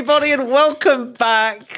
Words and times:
everybody, 0.00 0.32
and 0.32 0.48
welcome 0.48 1.12
back 1.12 1.68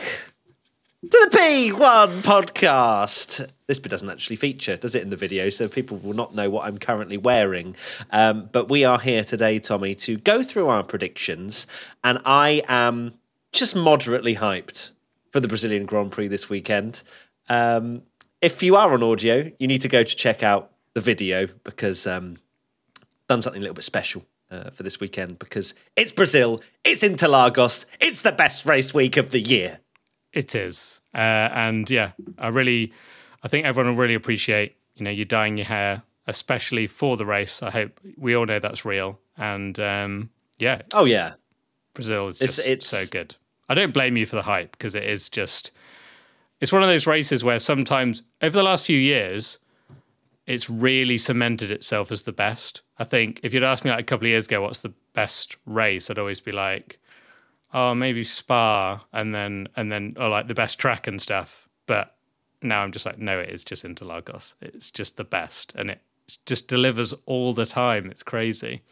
to 1.03 1.29
the 1.29 1.37
P1 1.37 2.23
podcast. 2.23 3.51
This 3.67 3.81
bit 3.81 3.89
doesn't 3.89 4.09
actually 4.09 4.37
feature, 4.37 4.77
does 4.77 4.95
it, 4.95 5.03
in 5.03 5.11
the 5.11 5.17
video? 5.17 5.51
So 5.51 5.67
people 5.67 5.97
will 5.97 6.15
not 6.15 6.33
know 6.33 6.49
what 6.49 6.65
I'm 6.65 6.79
currently 6.79 7.17
wearing. 7.17 7.75
Um, 8.13 8.49
but 8.53 8.69
we 8.69 8.85
are 8.85 9.01
here 9.01 9.25
today, 9.25 9.59
Tommy, 9.59 9.97
to 9.97 10.19
go 10.19 10.45
through 10.45 10.69
our 10.69 10.85
predictions. 10.85 11.67
And 12.05 12.21
I 12.25 12.63
am 12.69 13.15
just 13.51 13.75
moderately 13.75 14.37
hyped 14.37 14.93
for 15.33 15.41
the 15.41 15.49
Brazilian 15.49 15.85
Grand 15.85 16.13
Prix 16.13 16.29
this 16.29 16.49
weekend. 16.49 17.03
Um, 17.49 18.03
if 18.41 18.63
you 18.63 18.77
are 18.77 18.93
on 18.93 19.03
audio, 19.03 19.51
you 19.59 19.67
need 19.67 19.83
to 19.83 19.89
go 19.89 20.05
to 20.05 20.15
check 20.15 20.45
out 20.45 20.71
the 20.95 21.01
video 21.01 21.49
because 21.65 22.07
um, 22.07 22.37
done 23.27 23.43
something 23.43 23.61
a 23.61 23.65
little 23.65 23.75
bit 23.75 23.83
special 23.83 24.25
uh, 24.53 24.71
for 24.71 24.83
this 24.83 25.01
weekend 25.01 25.39
because 25.39 25.75
it's 25.97 26.13
Brazil, 26.13 26.61
it's 26.85 27.03
Interlagos, 27.03 27.87
it's 28.01 28.23
the 28.23 28.33
best 28.33 28.67
race 28.67 28.93
week 28.93 29.17
of 29.17 29.31
the 29.31 29.41
year. 29.41 29.79
It 30.33 30.55
is, 30.55 31.01
uh, 31.15 31.19
and 31.19 31.89
yeah, 31.91 32.13
I 32.39 32.49
really, 32.49 32.93
I 33.43 33.49
think 33.49 33.67
everyone 33.67 33.93
will 33.95 34.01
really 34.01 34.15
appreciate 34.15 34.77
you 34.95 35.05
know 35.05 35.11
you 35.11 35.25
dyeing 35.25 35.57
your 35.57 35.67
hair, 35.67 36.03
especially 36.27 36.87
for 36.87 37.17
the 37.17 37.27
race. 37.27 37.63
I 37.63 37.71
hope 37.71 37.99
we 38.17 38.35
all 38.37 38.47
know 38.47 38.59
that's 38.59 38.85
real, 38.85 39.19
and 39.37 39.79
um, 39.81 40.31
yeah, 40.59 40.83
Oh 40.95 41.05
yeah, 41.05 41.35
Brazil 41.95 42.29
is 42.29 42.41
It's- 42.41 42.57
just 42.57 42.69
it's- 42.69 42.87
so 42.87 43.05
good. 43.11 43.37
I 43.69 43.75
don't 43.75 43.95
blame 43.95 44.17
you 44.19 44.27
for 44.27 44.37
the 44.37 44.43
hype 44.43 44.73
because 44.73 44.95
it 44.95 45.05
is 45.05 45.31
just, 45.31 45.71
it's 46.61 46.73
one 46.73 46.83
of 46.83 46.89
those 46.89 47.07
races 47.07 47.43
where 47.43 47.59
sometimes 47.59 48.23
over 48.43 48.53
the 48.59 48.63
last 48.63 48.85
few 48.85 48.99
years, 48.99 49.57
it's 50.47 50.69
really 50.69 51.19
cemented 51.19 51.71
itself 51.71 52.11
as 52.11 52.23
the 52.23 52.33
best. 52.33 52.83
I 52.99 53.05
think 53.05 53.41
if 53.43 53.55
you'd 53.55 53.63
asked 53.63 53.85
me 53.85 53.91
like 53.91 54.01
a 54.01 54.05
couple 54.05 54.27
of 54.27 54.31
years 54.31 54.47
ago, 54.47 54.63
what's 54.63 54.81
the 54.81 54.93
best 55.13 55.57
race, 55.67 56.11
I'd 56.11 56.19
always 56.19 56.41
be 56.41 56.53
like, 56.53 56.99
oh, 57.73 57.95
maybe 57.95 58.23
Spa, 58.23 59.05
and 59.13 59.35
then 59.35 59.69
and 59.77 59.91
then 59.91 60.17
or 60.19 60.29
like 60.29 60.49
the 60.49 60.55
best 60.55 60.79
track 60.79 61.07
and 61.07 61.21
stuff. 61.21 61.69
But 61.87 62.17
now 62.61 62.83
I'm 62.83 62.93
just 62.93 63.07
like, 63.07 63.19
no, 63.19 63.39
it 63.39 63.51
is 63.51 63.65
just 63.65 63.85
Interlagos. 63.85 64.55
It's 64.61 64.91
just 64.91 65.17
the 65.17 65.25
best, 65.25 65.73
and 65.77 65.91
it 65.91 66.01
just 66.47 66.69
delivers 66.69 67.15
all 67.27 67.53
the 67.53 67.67
time. 67.67 68.11
It's 68.11 68.23
crazy. 68.23 68.83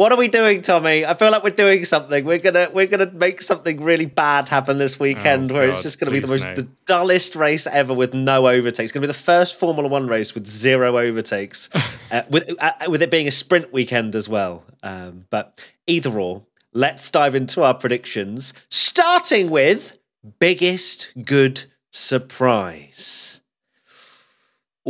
What 0.00 0.12
are 0.12 0.16
we 0.16 0.28
doing, 0.28 0.62
Tommy? 0.62 1.04
I 1.04 1.12
feel 1.12 1.30
like 1.30 1.44
we're 1.44 1.50
doing 1.50 1.84
something. 1.84 2.24
We're 2.24 2.38
gonna 2.38 2.70
we're 2.72 2.86
gonna 2.86 3.10
make 3.12 3.42
something 3.42 3.82
really 3.82 4.06
bad 4.06 4.48
happen 4.48 4.78
this 4.78 4.98
weekend, 4.98 5.52
Oh, 5.52 5.56
where 5.56 5.66
God, 5.66 5.74
it's 5.74 5.82
just 5.82 6.00
gonna 6.00 6.10
be 6.10 6.20
the 6.20 6.26
most 6.26 6.42
no. 6.42 6.54
the 6.54 6.68
dullest 6.86 7.36
race 7.36 7.66
ever 7.66 7.92
with 7.92 8.14
no 8.14 8.48
overtakes. 8.48 8.86
It's 8.86 8.92
gonna 8.92 9.02
be 9.02 9.08
the 9.08 9.12
first 9.12 9.58
Formula 9.58 9.86
One 9.86 10.06
race 10.06 10.34
with 10.34 10.46
zero 10.46 10.96
overtakes, 10.96 11.68
uh, 12.10 12.22
with 12.30 12.50
uh, 12.62 12.72
with 12.88 13.02
it 13.02 13.10
being 13.10 13.28
a 13.28 13.30
sprint 13.30 13.74
weekend 13.74 14.16
as 14.16 14.26
well. 14.26 14.64
Um, 14.82 15.26
but 15.28 15.60
either 15.86 16.18
or, 16.18 16.46
let's 16.72 17.10
dive 17.10 17.34
into 17.34 17.62
our 17.62 17.74
predictions, 17.74 18.54
starting 18.70 19.50
with 19.50 19.98
biggest 20.38 21.12
good 21.26 21.64
surprise. 21.92 23.39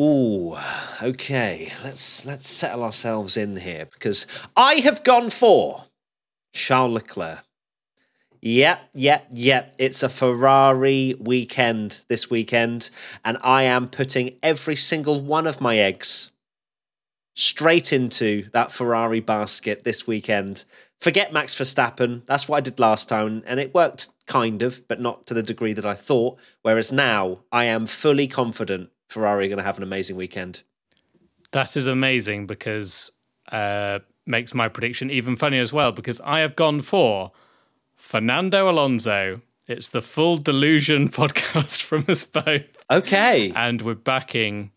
Ooh, 0.00 0.56
okay. 1.02 1.74
Let's 1.84 2.24
let's 2.24 2.48
settle 2.48 2.84
ourselves 2.84 3.36
in 3.36 3.56
here 3.56 3.84
because 3.84 4.26
I 4.56 4.76
have 4.76 5.04
gone 5.04 5.28
for 5.28 5.84
Charles 6.54 6.94
Leclerc. 6.94 7.44
Yep, 8.40 8.80
yep, 8.94 9.26
yep. 9.30 9.74
It's 9.76 10.02
a 10.02 10.08
Ferrari 10.08 11.16
weekend 11.20 12.00
this 12.08 12.30
weekend, 12.30 12.88
and 13.26 13.36
I 13.42 13.64
am 13.64 13.88
putting 13.88 14.38
every 14.42 14.74
single 14.74 15.20
one 15.20 15.46
of 15.46 15.60
my 15.60 15.76
eggs 15.76 16.30
straight 17.34 17.92
into 17.92 18.48
that 18.54 18.72
Ferrari 18.72 19.20
basket 19.20 19.84
this 19.84 20.06
weekend. 20.06 20.64
Forget 21.02 21.30
Max 21.30 21.54
Verstappen. 21.54 22.22
That's 22.24 22.48
what 22.48 22.56
I 22.56 22.60
did 22.60 22.80
last 22.80 23.06
time, 23.10 23.42
and 23.44 23.60
it 23.60 23.74
worked 23.74 24.08
kind 24.26 24.62
of, 24.62 24.88
but 24.88 24.98
not 24.98 25.26
to 25.26 25.34
the 25.34 25.42
degree 25.42 25.74
that 25.74 25.84
I 25.84 25.94
thought. 25.94 26.38
Whereas 26.62 26.90
now, 26.90 27.40
I 27.52 27.66
am 27.66 27.84
fully 27.84 28.26
confident 28.26 28.88
Ferrari 29.10 29.46
are 29.46 29.48
going 29.48 29.58
to 29.58 29.64
have 29.64 29.76
an 29.76 29.82
amazing 29.82 30.14
weekend. 30.16 30.62
That 31.50 31.76
is 31.76 31.88
amazing 31.88 32.46
because 32.46 33.10
uh, 33.50 33.98
makes 34.24 34.54
my 34.54 34.68
prediction 34.68 35.10
even 35.10 35.34
funnier 35.34 35.60
as 35.60 35.72
well. 35.72 35.90
Because 35.90 36.20
I 36.20 36.38
have 36.40 36.54
gone 36.54 36.80
for 36.80 37.32
Fernando 37.96 38.70
Alonso. 38.70 39.40
It's 39.66 39.88
the 39.88 40.00
full 40.00 40.36
delusion 40.36 41.08
podcast 41.20 41.82
from 41.82 42.04
us 42.08 42.24
both, 42.24 42.62
Okay. 42.88 43.52
and 43.56 43.82
we're 43.82 43.94
backing. 43.94 44.70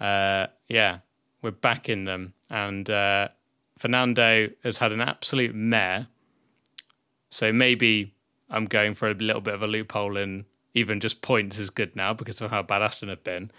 Uh, 0.00 0.46
yeah, 0.68 0.98
we're 1.42 1.50
backing 1.50 2.04
them, 2.04 2.34
and 2.50 2.88
uh, 2.88 3.28
Fernando 3.78 4.48
has 4.62 4.78
had 4.78 4.92
an 4.92 5.00
absolute 5.00 5.54
mare. 5.56 6.06
So 7.30 7.52
maybe 7.52 8.14
I'm 8.48 8.66
going 8.66 8.94
for 8.94 9.10
a 9.10 9.14
little 9.14 9.40
bit 9.40 9.54
of 9.54 9.62
a 9.62 9.66
loophole 9.66 10.16
in 10.16 10.44
even 10.76 11.00
just 11.00 11.22
points 11.22 11.58
is 11.58 11.70
good 11.70 11.96
now 11.96 12.12
because 12.12 12.40
of 12.40 12.50
how 12.50 12.62
bad 12.62 12.82
Aston 12.82 13.08
have 13.08 13.24
been. 13.24 13.50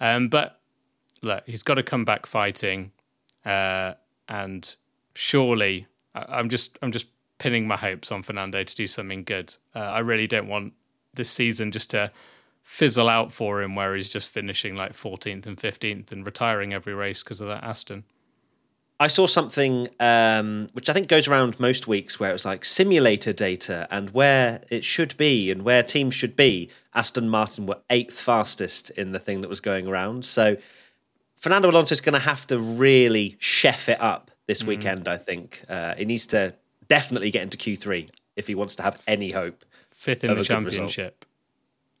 Um, 0.00 0.28
but 0.28 0.60
look, 1.22 1.42
he's 1.46 1.62
got 1.62 1.74
to 1.74 1.82
come 1.82 2.04
back 2.04 2.26
fighting, 2.26 2.92
uh, 3.44 3.94
and 4.28 4.74
surely 5.14 5.86
I- 6.14 6.26
I'm 6.38 6.48
just 6.48 6.78
I'm 6.82 6.92
just 6.92 7.06
pinning 7.38 7.66
my 7.66 7.76
hopes 7.76 8.12
on 8.12 8.22
Fernando 8.22 8.62
to 8.62 8.74
do 8.74 8.86
something 8.86 9.24
good. 9.24 9.54
Uh, 9.74 9.78
I 9.80 10.00
really 10.00 10.26
don't 10.26 10.48
want 10.48 10.74
this 11.14 11.30
season 11.30 11.72
just 11.72 11.90
to 11.90 12.12
fizzle 12.62 13.08
out 13.08 13.32
for 13.32 13.62
him, 13.62 13.74
where 13.74 13.96
he's 13.96 14.10
just 14.10 14.28
finishing 14.28 14.76
like 14.76 14.92
14th 14.92 15.46
and 15.46 15.56
15th 15.56 16.12
and 16.12 16.26
retiring 16.26 16.74
every 16.74 16.92
race 16.94 17.22
because 17.22 17.40
of 17.40 17.46
that 17.46 17.64
Aston. 17.64 18.04
I 19.00 19.06
saw 19.06 19.26
something 19.28 19.88
um, 20.00 20.70
which 20.72 20.88
I 20.88 20.92
think 20.92 21.06
goes 21.06 21.28
around 21.28 21.60
most 21.60 21.86
weeks 21.86 22.18
where 22.18 22.30
it 22.30 22.32
was 22.32 22.44
like 22.44 22.64
simulator 22.64 23.32
data 23.32 23.86
and 23.90 24.10
where 24.10 24.60
it 24.70 24.84
should 24.84 25.16
be 25.16 25.52
and 25.52 25.62
where 25.62 25.84
teams 25.84 26.14
should 26.14 26.34
be. 26.34 26.68
Aston 26.94 27.28
Martin 27.28 27.66
were 27.66 27.78
eighth 27.90 28.18
fastest 28.18 28.90
in 28.90 29.12
the 29.12 29.20
thing 29.20 29.40
that 29.42 29.48
was 29.48 29.60
going 29.60 29.86
around. 29.86 30.24
So 30.24 30.56
Fernando 31.36 31.70
Alonso 31.70 31.92
is 31.92 32.00
going 32.00 32.14
to 32.14 32.18
have 32.18 32.46
to 32.48 32.58
really 32.58 33.36
chef 33.38 33.88
it 33.88 34.00
up 34.00 34.32
this 34.48 34.64
weekend, 34.64 35.06
I 35.06 35.16
think. 35.16 35.62
Uh, 35.68 35.94
he 35.94 36.04
needs 36.04 36.26
to 36.28 36.54
definitely 36.88 37.30
get 37.30 37.42
into 37.42 37.56
Q3 37.56 38.10
if 38.34 38.48
he 38.48 38.56
wants 38.56 38.74
to 38.76 38.82
have 38.82 39.00
any 39.06 39.30
hope. 39.30 39.64
Fifth 39.94 40.24
in 40.24 40.34
the 40.34 40.42
championship 40.42 41.24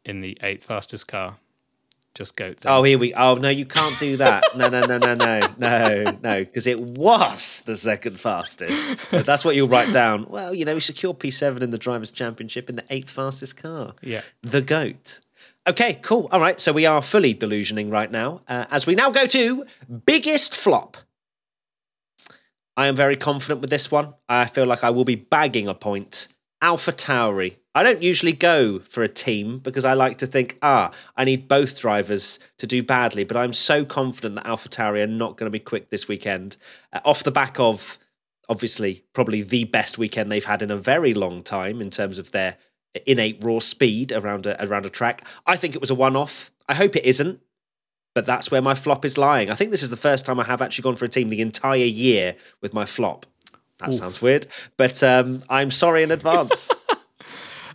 in 0.04 0.20
the 0.20 0.36
eighth 0.42 0.64
fastest 0.64 1.06
car. 1.06 1.36
Just 2.18 2.34
go. 2.34 2.52
Oh, 2.64 2.82
here 2.82 2.98
we. 2.98 3.14
Oh 3.14 3.36
no, 3.36 3.48
you 3.48 3.64
can't 3.64 3.96
do 4.00 4.16
that. 4.16 4.42
No, 4.56 4.68
no, 4.68 4.84
no, 4.84 4.98
no, 4.98 5.14
no, 5.14 5.40
no, 5.56 6.18
no, 6.20 6.40
because 6.40 6.66
it 6.66 6.80
was 6.80 7.62
the 7.64 7.76
second 7.76 8.18
fastest. 8.18 9.04
But 9.12 9.24
that's 9.24 9.44
what 9.44 9.54
you'll 9.54 9.68
write 9.68 9.92
down. 9.92 10.26
Well, 10.28 10.52
you 10.52 10.64
know, 10.64 10.74
we 10.74 10.80
secured 10.80 11.20
P7 11.20 11.62
in 11.62 11.70
the 11.70 11.78
drivers' 11.78 12.10
championship 12.10 12.68
in 12.68 12.74
the 12.74 12.82
eighth 12.90 13.08
fastest 13.08 13.56
car. 13.56 13.94
Yeah. 14.02 14.22
the 14.42 14.60
goat. 14.60 15.20
Okay, 15.68 16.00
cool. 16.02 16.28
All 16.32 16.40
right, 16.40 16.58
so 16.58 16.72
we 16.72 16.86
are 16.86 17.02
fully 17.02 17.36
delusioning 17.36 17.92
right 17.92 18.10
now. 18.10 18.40
Uh, 18.48 18.64
as 18.68 18.84
we 18.84 18.96
now 18.96 19.10
go 19.10 19.26
to 19.26 19.64
biggest 20.04 20.56
flop. 20.56 20.96
I 22.76 22.88
am 22.88 22.96
very 22.96 23.14
confident 23.14 23.60
with 23.60 23.70
this 23.70 23.92
one. 23.92 24.14
I 24.28 24.46
feel 24.46 24.66
like 24.66 24.82
I 24.82 24.90
will 24.90 25.04
be 25.04 25.14
bagging 25.14 25.68
a 25.68 25.74
point. 25.74 26.26
Alpha 26.60 26.90
Tauri. 26.90 27.58
I 27.78 27.84
don't 27.84 28.02
usually 28.02 28.32
go 28.32 28.80
for 28.80 29.04
a 29.04 29.08
team 29.08 29.60
because 29.60 29.84
I 29.84 29.92
like 29.92 30.16
to 30.16 30.26
think, 30.26 30.58
ah, 30.62 30.90
I 31.16 31.22
need 31.22 31.46
both 31.46 31.78
drivers 31.80 32.40
to 32.56 32.66
do 32.66 32.82
badly, 32.82 33.22
but 33.22 33.36
I'm 33.36 33.52
so 33.52 33.84
confident 33.84 34.34
that 34.34 34.48
Alpha 34.48 34.68
Tauri 34.68 35.00
are 35.00 35.06
not 35.06 35.36
going 35.36 35.46
to 35.46 35.52
be 35.52 35.60
quick 35.60 35.88
this 35.88 36.08
weekend. 36.08 36.56
Uh, 36.92 36.98
off 37.04 37.22
the 37.22 37.30
back 37.30 37.60
of, 37.60 37.96
obviously, 38.48 39.04
probably 39.12 39.42
the 39.42 39.62
best 39.62 39.96
weekend 39.96 40.32
they've 40.32 40.44
had 40.44 40.60
in 40.60 40.72
a 40.72 40.76
very 40.76 41.14
long 41.14 41.40
time 41.44 41.80
in 41.80 41.88
terms 41.88 42.18
of 42.18 42.32
their 42.32 42.56
innate 43.06 43.38
raw 43.44 43.60
speed 43.60 44.10
around 44.10 44.46
a, 44.46 44.60
around 44.60 44.84
a 44.84 44.90
track. 44.90 45.24
I 45.46 45.54
think 45.54 45.76
it 45.76 45.80
was 45.80 45.90
a 45.90 45.94
one 45.94 46.16
off. 46.16 46.50
I 46.68 46.74
hope 46.74 46.96
it 46.96 47.04
isn't, 47.04 47.40
but 48.12 48.26
that's 48.26 48.50
where 48.50 48.60
my 48.60 48.74
flop 48.74 49.04
is 49.04 49.16
lying. 49.16 49.50
I 49.50 49.54
think 49.54 49.70
this 49.70 49.84
is 49.84 49.90
the 49.90 49.96
first 49.96 50.26
time 50.26 50.40
I 50.40 50.44
have 50.46 50.60
actually 50.60 50.82
gone 50.82 50.96
for 50.96 51.04
a 51.04 51.08
team 51.08 51.28
the 51.28 51.40
entire 51.40 51.76
year 51.76 52.34
with 52.60 52.74
my 52.74 52.86
flop. 52.86 53.24
That 53.78 53.92
sounds 53.92 54.20
weird, 54.20 54.48
but 54.76 55.00
um, 55.04 55.44
I'm 55.48 55.70
sorry 55.70 56.02
in 56.02 56.10
advance. 56.10 56.68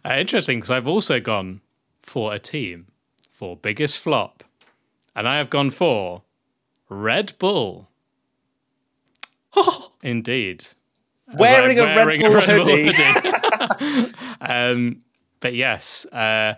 Uh, 0.05 0.15
interesting 0.17 0.59
because 0.59 0.69
I've 0.69 0.87
also 0.87 1.19
gone 1.19 1.61
for 2.01 2.33
a 2.33 2.39
team 2.39 2.87
for 3.31 3.55
biggest 3.55 3.99
flop, 3.99 4.43
And 5.15 5.27
I 5.27 5.37
have 5.37 5.49
gone 5.49 5.71
for 5.71 6.23
Red 6.89 7.33
Bull. 7.39 7.89
Indeed. 10.03 10.65
As 11.31 11.39
Wearing, 11.39 11.79
I'm 11.79 11.97
a 11.97 12.05
Red 12.05 12.19
Bull 12.21 12.41
hoodie. 12.41 12.93
hoodie. 12.93 14.13
um, 14.41 15.01
but 15.39 15.53
yes, 15.55 16.05
uh, 16.07 16.55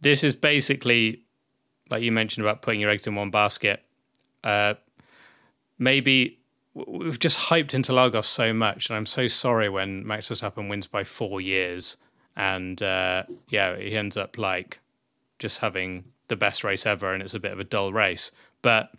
this 0.00 0.24
is 0.24 0.34
basically 0.34 1.22
like 1.90 2.02
you 2.02 2.12
mentioned 2.12 2.44
about 2.44 2.62
putting 2.62 2.80
your 2.80 2.90
eggs 2.90 3.06
in 3.06 3.14
one 3.14 3.30
basket. 3.30 3.82
Uh, 4.42 4.74
maybe 5.78 6.38
we've 6.74 7.18
just 7.18 7.38
hyped 7.38 7.70
Interlagos 7.70 8.24
so 8.26 8.52
much, 8.52 8.90
and 8.90 8.96
I'm 8.96 9.06
so 9.06 9.26
sorry 9.26 9.68
when 9.68 10.06
Max 10.06 10.28
Verstappen 10.28 10.68
wins 10.68 10.86
by 10.86 11.04
four 11.04 11.40
years, 11.40 11.96
and 12.36 12.80
uh, 12.82 13.24
yeah, 13.48 13.76
he 13.76 13.96
ends 13.96 14.16
up 14.16 14.36
like 14.38 14.80
just 15.38 15.58
having 15.58 16.04
the 16.28 16.36
best 16.36 16.64
race 16.64 16.84
ever, 16.86 17.12
and 17.12 17.22
it's 17.22 17.34
a 17.34 17.40
bit 17.40 17.52
of 17.52 17.60
a 17.60 17.64
dull 17.64 17.92
race. 17.92 18.30
But 18.62 18.90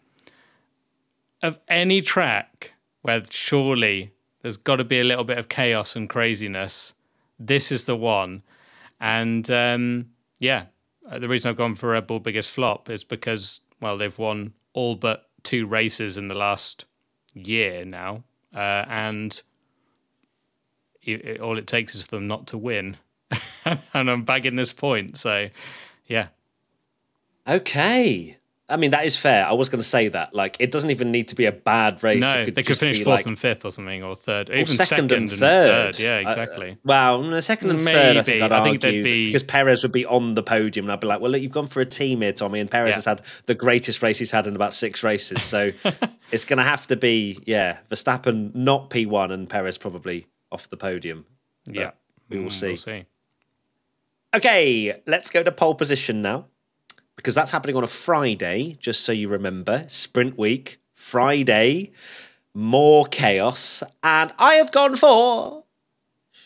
of 1.44 1.60
any 1.68 2.02
track 2.02 2.74
where 3.02 3.24
surely 3.30 4.12
there's 4.42 4.58
got 4.58 4.78
to 4.78 4.84
be 4.84 5.00
a 5.00 5.04
little 5.04 5.24
bit 5.24 5.38
of 5.38 5.50
chaos 5.50 5.96
and 5.96 6.10
craziness, 6.10 6.94
this 7.40 7.72
is 7.72 7.86
the 7.86 7.96
one. 7.96 8.44
And 9.00 9.50
um, 9.52 10.10
yeah, 10.40 10.66
uh, 11.10 11.20
the 11.20 11.28
reason 11.30 11.50
I've 11.50 11.58
gone 11.58 11.76
for 11.76 11.90
Red 11.90 12.08
Bull 12.08 12.20
biggest 12.20 12.50
flop 12.50 12.90
is 12.90 13.04
because 13.04 13.62
well 13.80 13.98
they've 13.98 14.18
won 14.18 14.54
all 14.74 14.96
but 14.96 15.30
two 15.44 15.66
races 15.68 16.18
in 16.18 16.28
the 16.28 16.36
last 16.36 16.86
year 17.34 17.86
now, 17.86 18.24
uh, 18.56 18.86
and 18.88 19.42
it, 21.04 21.24
it- 21.26 21.42
all 21.42 21.58
it 21.58 21.68
takes 21.68 21.94
is 21.96 22.06
for 22.08 22.16
them 22.16 22.28
not 22.28 22.48
to 22.48 22.58
win, 22.58 22.98
and 23.94 24.10
I'm 24.10 24.24
bagging 24.24 24.56
this 24.56 24.74
point. 24.74 25.18
So 25.18 25.50
yeah, 26.08 26.28
Okay. 27.48 28.38
I 28.70 28.76
mean, 28.76 28.92
that 28.92 29.06
is 29.06 29.16
fair. 29.16 29.46
I 29.48 29.54
was 29.54 29.70
going 29.70 29.82
to 29.82 29.88
say 29.88 30.10
that. 30.10 30.34
Like, 30.34 30.58
it 30.60 30.72
doesn't 30.72 30.90
even 30.92 31.10
need 31.10 31.30
to 31.30 31.36
be 31.36 31.46
a 31.46 31.54
bad 31.54 32.04
race. 32.04 32.20
no, 32.20 32.44
could 32.44 32.56
they 32.56 32.64
could 32.64 32.78
finish 32.78 32.98
fourth 32.98 33.08
like, 33.20 33.26
and 33.26 33.40
fifth 33.40 33.64
or 33.64 33.72
something, 33.72 34.04
or 34.04 34.14
third, 34.14 34.50
or 34.50 34.56
even 34.56 34.68
second, 34.76 35.10
and 35.14 35.30
and 35.32 35.40
third. 35.40 35.98
Yeah, 35.98 36.18
Uh, 36.18 36.20
exactly. 36.30 36.78
well, 36.84 37.22
no, 37.24 37.40
second 37.40 37.70
and 37.70 37.80
third, 37.82 38.18
I 38.18 38.22
think 38.24 38.42
Maybe. 38.42 38.42
I'd 38.42 38.52
I 38.52 38.64
think 38.66 38.82
they'd 38.82 38.88
argue 38.90 39.04
be- 39.06 39.26
because 39.28 39.44
Perez 39.44 39.84
would 39.84 39.94
be 39.94 40.06
on 40.06 40.34
the 40.34 40.44
podium, 40.44 40.86
and 40.88 40.92
I'd 40.92 41.00
be 41.00 41.08
like, 41.08 41.22
"Well, 41.22 41.32
look, 41.32 41.42
you've 41.42 41.54
gone 41.54 41.68
for 41.68 41.80
a 41.80 41.86
team 41.86 42.20
here, 42.20 42.34
Tommy." 42.34 42.60
And 42.60 42.70
Perez 42.70 42.90
Yeah. 42.92 42.96
has 42.96 43.06
had 43.06 43.22
the 43.46 43.56
greatest 43.56 44.02
race 44.02 44.20
he's 44.20 44.32
had 44.32 44.48
in 44.48 44.56
about 44.58 44.74
six 44.74 45.02
races, 45.02 45.42
so 45.44 45.72
it's 46.34 46.44
going 46.44 46.58
to 46.58 46.66
have 46.66 46.88
to 46.88 46.98
be, 46.98 47.40
yeah, 47.46 47.78
Verstappen 47.90 48.54
not 48.54 48.90
P 48.90 49.06
one 49.06 49.32
and 49.32 49.48
Perez 49.50 49.78
probably 49.78 50.26
off 50.52 50.70
the 50.70 50.76
podium. 50.76 51.26
But 51.66 51.76
yeah, 51.76 51.92
we 52.28 52.40
will 52.40 52.50
Mm, 52.50 52.52
see. 52.52 52.68
We'll 52.68 52.76
see. 52.76 53.06
Okay, 54.36 55.02
let's 55.08 55.30
go 55.30 55.42
to 55.42 55.52
pole 55.52 55.76
position 55.76 56.22
now 56.22 56.46
because 57.16 57.34
that's 57.34 57.52
happening 57.52 57.76
on 57.76 57.84
a 57.84 57.88
Friday, 57.88 58.78
just 58.80 59.02
so 59.02 59.12
you 59.12 59.30
remember. 59.30 59.86
Sprint 59.88 60.38
week, 60.38 60.80
Friday, 60.94 61.92
more 62.54 63.06
chaos. 63.06 63.84
And 64.04 64.34
I 64.38 64.56
have 64.56 64.72
gone 64.72 64.96
for 64.96 65.64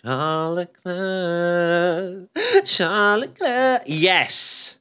Charles 0.04 0.58
Leclerc. 0.58 2.30
Charles 2.66 3.22
Leclerc. 3.22 3.84
Yes. 3.86 4.78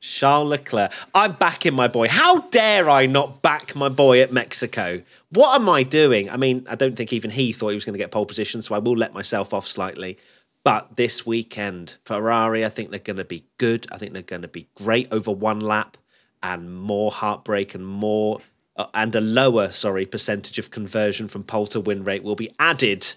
Charles 0.00 0.48
Leclerc. 0.48 0.90
I'm 1.14 1.34
backing 1.34 1.74
my 1.74 1.86
boy. 1.86 2.08
How 2.08 2.40
dare 2.48 2.90
I 2.90 3.06
not 3.06 3.40
back 3.42 3.76
my 3.76 3.88
boy 3.88 4.20
at 4.20 4.32
Mexico? 4.32 5.02
What 5.30 5.54
am 5.54 5.68
I 5.68 5.84
doing? 5.84 6.28
I 6.28 6.36
mean, 6.36 6.66
I 6.68 6.74
don't 6.74 6.96
think 6.96 7.12
even 7.12 7.30
he 7.30 7.52
thought 7.52 7.68
he 7.68 7.74
was 7.76 7.84
going 7.84 7.94
to 7.94 7.98
get 7.98 8.10
pole 8.10 8.26
position, 8.26 8.62
so 8.62 8.74
I 8.74 8.78
will 8.78 8.96
let 8.96 9.14
myself 9.14 9.54
off 9.54 9.68
slightly. 9.68 10.18
But 10.64 10.96
this 10.96 11.26
weekend, 11.26 11.96
Ferrari, 12.04 12.64
I 12.64 12.68
think 12.68 12.90
they're 12.90 13.00
going 13.00 13.16
to 13.16 13.24
be 13.24 13.44
good. 13.58 13.86
I 13.90 13.98
think 13.98 14.12
they're 14.12 14.22
going 14.22 14.42
to 14.42 14.48
be 14.48 14.68
great 14.76 15.08
over 15.10 15.32
one 15.32 15.60
lap 15.60 15.96
and 16.42 16.72
more 16.74 17.10
heartbreak 17.10 17.74
and 17.74 17.84
more 17.84 18.40
uh, 18.76 18.86
and 18.94 19.14
a 19.14 19.20
lower, 19.20 19.70
sorry, 19.70 20.06
percentage 20.06 20.58
of 20.58 20.70
conversion 20.70 21.28
from 21.28 21.44
pole 21.44 21.66
to 21.68 21.80
win 21.80 22.04
rate 22.04 22.22
will 22.22 22.36
be 22.36 22.50
added 22.58 23.14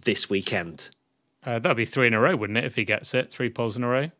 this 0.00 0.28
weekend. 0.28 0.90
Uh, 1.44 1.58
that'd 1.58 1.76
be 1.76 1.84
three 1.84 2.06
in 2.06 2.14
a 2.14 2.20
row, 2.20 2.36
wouldn't 2.36 2.58
it? 2.58 2.64
If 2.64 2.74
he 2.74 2.84
gets 2.84 3.14
it, 3.14 3.30
three 3.30 3.48
poles 3.48 3.76
in 3.76 3.84
a 3.84 3.88
row. 3.88 4.10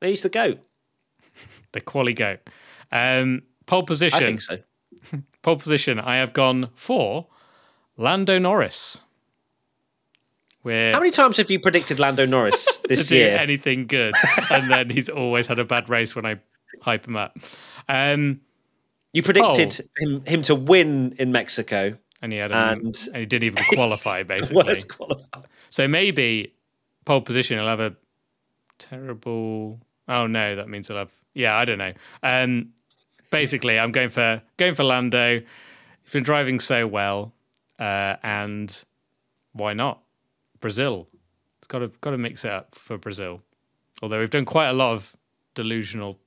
He's 0.00 0.22
the 0.22 0.28
goat. 0.28 0.60
The 1.72 1.80
quali 1.80 2.14
goat. 2.14 2.38
Um, 2.92 3.42
pole 3.66 3.82
position. 3.82 4.22
I 4.22 4.24
think 4.24 4.40
so. 4.40 4.58
Pole 5.42 5.56
position. 5.56 5.98
I 5.98 6.18
have 6.18 6.32
gone 6.32 6.70
for 6.76 7.26
Lando 7.96 8.38
Norris. 8.38 9.00
We're 10.64 10.92
How 10.92 10.98
many 10.98 11.10
times 11.12 11.36
have 11.36 11.50
you 11.50 11.60
predicted 11.60 11.98
Lando 12.00 12.24
Norris 12.26 12.64
to 12.78 12.88
this 12.88 13.06
do 13.08 13.16
year? 13.16 13.36
anything 13.36 13.86
good, 13.86 14.14
and 14.50 14.70
then 14.70 14.90
he's 14.90 15.08
always 15.08 15.46
had 15.46 15.58
a 15.58 15.64
bad 15.64 15.88
race 15.88 16.16
when 16.16 16.24
I 16.26 16.40
hype 16.82 17.06
him 17.06 17.16
up. 17.16 17.36
Um, 17.88 18.40
You 19.12 19.22
predicted 19.22 19.86
him, 19.98 20.24
him 20.26 20.42
to 20.42 20.54
win 20.54 21.14
in 21.18 21.30
Mexico. 21.32 21.96
and 22.22 22.32
he 22.32 22.38
had 22.38 22.50
a, 22.50 22.54
And- 22.56 22.96
and 23.08 23.16
he 23.16 23.26
didn't 23.26 23.44
even 23.44 23.62
qualify 23.74 24.22
basically. 24.34 24.74
So 25.70 25.86
maybe 25.86 26.54
pole 27.04 27.20
position. 27.20 27.58
He'll 27.58 27.68
have 27.68 27.80
a 27.80 27.94
terrible. 28.78 29.80
Oh 30.08 30.26
no, 30.26 30.56
that 30.56 30.68
means 30.68 30.88
he'll 30.88 30.96
have. 30.96 31.10
Yeah, 31.34 31.56
I 31.56 31.64
don't 31.64 31.78
know. 31.78 31.92
Um, 32.22 32.70
basically, 33.30 33.78
I'm 33.78 33.90
going 33.90 34.10
for 34.10 34.42
going 34.56 34.74
for 34.74 34.84
Lando. 34.84 35.40
He's 36.02 36.12
been 36.12 36.22
driving 36.22 36.60
so 36.60 36.86
well, 36.86 37.32
uh, 37.78 38.16
and 38.22 38.84
why 39.52 39.72
not 39.74 40.00
Brazil? 40.64 41.06
It's 41.58 41.68
got 41.68 41.80
to 41.80 41.88
got 42.00 42.12
to 42.12 42.16
mix 42.16 42.42
it 42.42 42.50
up 42.50 42.74
for 42.74 42.96
Brazil. 42.96 43.42
Although 44.02 44.20
we've 44.20 44.30
done 44.30 44.46
quite 44.46 44.68
a 44.68 44.72
lot 44.72 44.94
of 44.94 45.14
delusional 45.54 46.18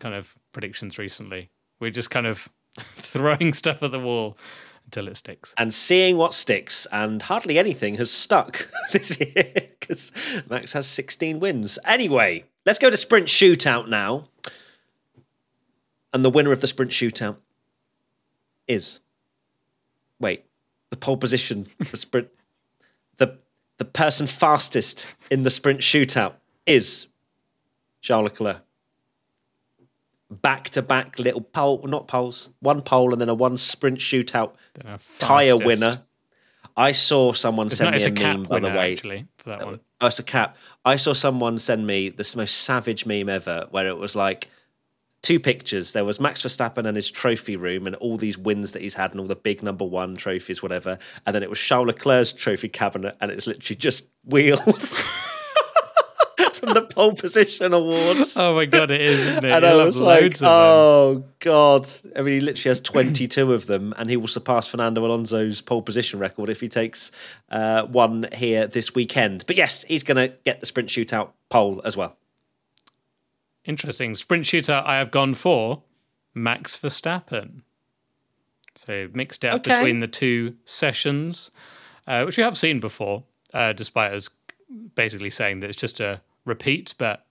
kind 0.00 0.14
of 0.14 0.36
predictions 0.52 0.98
recently. 0.98 1.48
We're 1.80 1.90
just 1.90 2.10
kind 2.10 2.26
of 2.26 2.50
throwing 2.96 3.54
stuff 3.54 3.82
at 3.82 3.90
the 3.90 3.98
wall 3.98 4.36
until 4.84 5.08
it 5.08 5.16
sticks. 5.16 5.54
and 5.56 5.72
seeing 5.72 6.18
what 6.18 6.34
sticks, 6.34 6.86
and 6.92 7.22
hardly 7.22 7.58
anything 7.58 7.94
has 7.94 8.10
stuck 8.10 8.68
this 8.92 9.18
year 9.18 9.50
because 9.80 10.12
Max 10.50 10.74
has 10.74 10.86
16 10.86 11.40
wins. 11.40 11.78
Anyway, 11.86 12.44
let's 12.66 12.78
go 12.78 12.90
to 12.90 12.98
sprint 12.98 13.28
shootout 13.28 13.88
now. 13.88 14.28
And 16.12 16.22
the 16.22 16.28
winner 16.28 16.52
of 16.52 16.60
the 16.60 16.66
sprint 16.66 16.90
shootout 16.92 17.38
is 18.68 19.00
wait, 20.20 20.44
the 20.90 20.98
pole 20.98 21.16
position, 21.16 21.66
for 21.82 21.96
sprint, 21.96 22.28
the 23.16 23.38
the 23.78 23.84
person 23.84 24.26
fastest 24.26 25.08
in 25.30 25.42
the 25.42 25.50
sprint 25.50 25.80
shootout 25.80 26.34
is 26.66 27.08
Charles 28.00 28.24
Leclerc. 28.24 28.62
Back 30.30 30.70
to 30.70 30.82
back 30.82 31.18
little 31.18 31.42
pole, 31.42 31.82
not 31.86 32.08
poles, 32.08 32.48
one 32.60 32.80
pole 32.82 33.12
and 33.12 33.20
then 33.20 33.28
a 33.28 33.34
one 33.34 33.56
sprint 33.56 33.98
shootout 33.98 34.54
tire 35.18 35.56
winner. 35.56 36.02
I 36.76 36.92
saw 36.92 37.32
someone 37.32 37.68
It's, 37.68 37.76
send 37.76 37.92
not, 37.92 37.98
me 37.98 38.04
a, 38.04 38.08
a 38.08 38.10
cap 38.10 38.36
meme 38.36 38.42
by 38.44 38.58
the 38.58 38.68
way. 38.68 38.92
actually, 38.92 39.26
for 39.36 39.50
that 39.50 39.62
uh, 39.62 39.66
one. 39.66 39.80
Oh, 40.00 40.06
it's 40.08 40.18
a 40.18 40.24
cap. 40.24 40.56
I 40.84 40.96
saw 40.96 41.12
someone 41.12 41.58
send 41.58 41.86
me 41.86 42.08
this 42.08 42.34
most 42.34 42.58
savage 42.62 43.06
meme 43.06 43.28
ever, 43.28 43.66
where 43.70 43.86
it 43.86 43.96
was 43.96 44.16
like 44.16 44.48
two 45.24 45.40
pictures. 45.40 45.92
There 45.92 46.04
was 46.04 46.20
Max 46.20 46.42
Verstappen 46.42 46.86
and 46.86 46.94
his 46.94 47.10
trophy 47.10 47.56
room, 47.56 47.86
and 47.88 47.96
all 47.96 48.16
these 48.16 48.38
wins 48.38 48.72
that 48.72 48.82
he's 48.82 48.94
had, 48.94 49.10
and 49.10 49.18
all 49.20 49.26
the 49.26 49.34
big 49.34 49.62
number 49.62 49.84
one 49.84 50.14
trophies, 50.14 50.62
whatever. 50.62 50.98
And 51.26 51.34
then 51.34 51.42
it 51.42 51.50
was 51.50 51.58
Charles 51.58 51.86
Leclerc's 51.88 52.32
trophy 52.32 52.68
cabinet, 52.68 53.16
and 53.20 53.30
it's 53.30 53.46
literally 53.46 53.76
just 53.76 54.04
wheels 54.24 55.08
from 56.54 56.74
the 56.74 56.82
pole 56.82 57.12
position 57.12 57.72
awards. 57.72 58.36
Oh 58.36 58.54
my 58.54 58.66
god, 58.66 58.90
it 58.90 59.00
is, 59.00 59.18
isn't 59.18 59.44
it? 59.44 59.52
And 59.52 59.64
I 59.64 59.70
You'll 59.70 59.78
have 59.78 59.86
was 59.88 60.00
like, 60.00 60.20
loads 60.22 60.34
of 60.36 60.40
them. 60.40 60.48
oh 60.50 61.24
god! 61.40 61.88
I 62.16 62.22
mean, 62.22 62.34
he 62.34 62.40
literally 62.40 62.70
has 62.70 62.80
twenty-two 62.80 63.52
of 63.52 63.66
them, 63.66 63.94
and 63.96 64.08
he 64.10 64.16
will 64.16 64.28
surpass 64.28 64.68
Fernando 64.68 65.04
Alonso's 65.04 65.62
pole 65.62 65.82
position 65.82 66.18
record 66.18 66.50
if 66.50 66.60
he 66.60 66.68
takes 66.68 67.10
uh, 67.50 67.84
one 67.86 68.26
here 68.32 68.66
this 68.66 68.94
weekend. 68.94 69.44
But 69.46 69.56
yes, 69.56 69.84
he's 69.84 70.02
going 70.02 70.16
to 70.16 70.36
get 70.44 70.60
the 70.60 70.66
sprint 70.66 70.90
shootout 70.90 71.30
pole 71.48 71.80
as 71.84 71.96
well. 71.96 72.16
Interesting. 73.64 74.14
Sprint 74.14 74.46
shooter, 74.46 74.82
I 74.84 74.98
have 74.98 75.10
gone 75.10 75.34
for 75.34 75.82
Max 76.34 76.76
Verstappen. 76.78 77.62
So 78.76 79.08
mixed 79.14 79.44
up 79.44 79.54
Okay. 79.60 79.76
between 79.78 80.00
the 80.00 80.08
two 80.08 80.56
sessions, 80.64 81.50
uh, 82.06 82.24
which 82.24 82.36
we 82.36 82.42
have 82.42 82.58
seen 82.58 82.80
before, 82.80 83.24
uh, 83.52 83.72
despite 83.72 84.12
us 84.12 84.28
basically 84.94 85.30
saying 85.30 85.60
that 85.60 85.70
it's 85.70 85.80
just 85.80 86.00
a 86.00 86.20
repeat, 86.44 86.94
but 86.98 87.24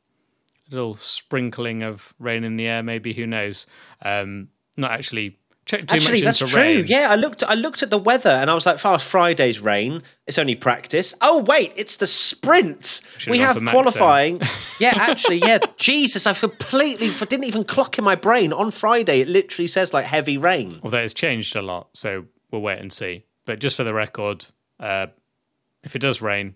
a 0.71 0.75
little 0.75 0.95
sprinkling 0.95 1.83
of 1.83 2.13
rain 2.17 2.43
in 2.43 2.55
the 2.55 2.65
air, 2.67 2.81
maybe, 2.81 3.13
who 3.13 3.27
knows? 3.27 3.67
Um, 4.01 4.47
not 4.77 4.91
actually 4.91 5.37
checked 5.65 5.89
too 5.89 5.95
Actually, 5.95 6.23
much 6.23 6.39
that's 6.39 6.51
true. 6.51 6.61
rain. 6.61 6.85
Yeah, 6.87 7.09
I 7.09 7.15
looked. 7.15 7.43
I 7.43 7.53
looked 7.55 7.83
at 7.83 7.89
the 7.89 7.97
weather, 7.97 8.29
and 8.29 8.49
I 8.49 8.53
was 8.53 8.65
like, 8.65 8.79
"Fast 8.79 9.05
Friday's 9.05 9.59
rain. 9.59 10.03
It's 10.27 10.37
only 10.37 10.55
practice." 10.55 11.13
Oh 11.21 11.39
wait, 11.43 11.73
it's 11.75 11.97
the 11.97 12.07
sprint. 12.07 13.01
We 13.27 13.39
have 13.39 13.55
then. 13.55 13.67
qualifying. 13.67 14.41
yeah, 14.79 14.93
actually, 14.95 15.37
yeah. 15.37 15.59
Jesus, 15.77 16.27
I 16.27 16.33
completely 16.33 17.09
I 17.09 17.25
didn't 17.25 17.45
even 17.45 17.63
clock 17.63 17.97
in 17.97 18.03
my 18.03 18.15
brain 18.15 18.53
on 18.53 18.71
Friday. 18.71 19.21
It 19.21 19.27
literally 19.27 19.67
says 19.67 19.93
like 19.93 20.05
heavy 20.05 20.37
rain. 20.37 20.79
Although 20.83 20.99
it's 20.99 21.13
changed 21.13 21.55
a 21.55 21.61
lot, 21.61 21.89
so 21.93 22.25
we'll 22.51 22.61
wait 22.61 22.79
and 22.79 22.91
see. 22.91 23.25
But 23.45 23.59
just 23.59 23.77
for 23.77 23.83
the 23.83 23.93
record, 23.93 24.45
uh, 24.79 25.07
if 25.83 25.95
it 25.95 25.99
does 25.99 26.21
rain, 26.21 26.55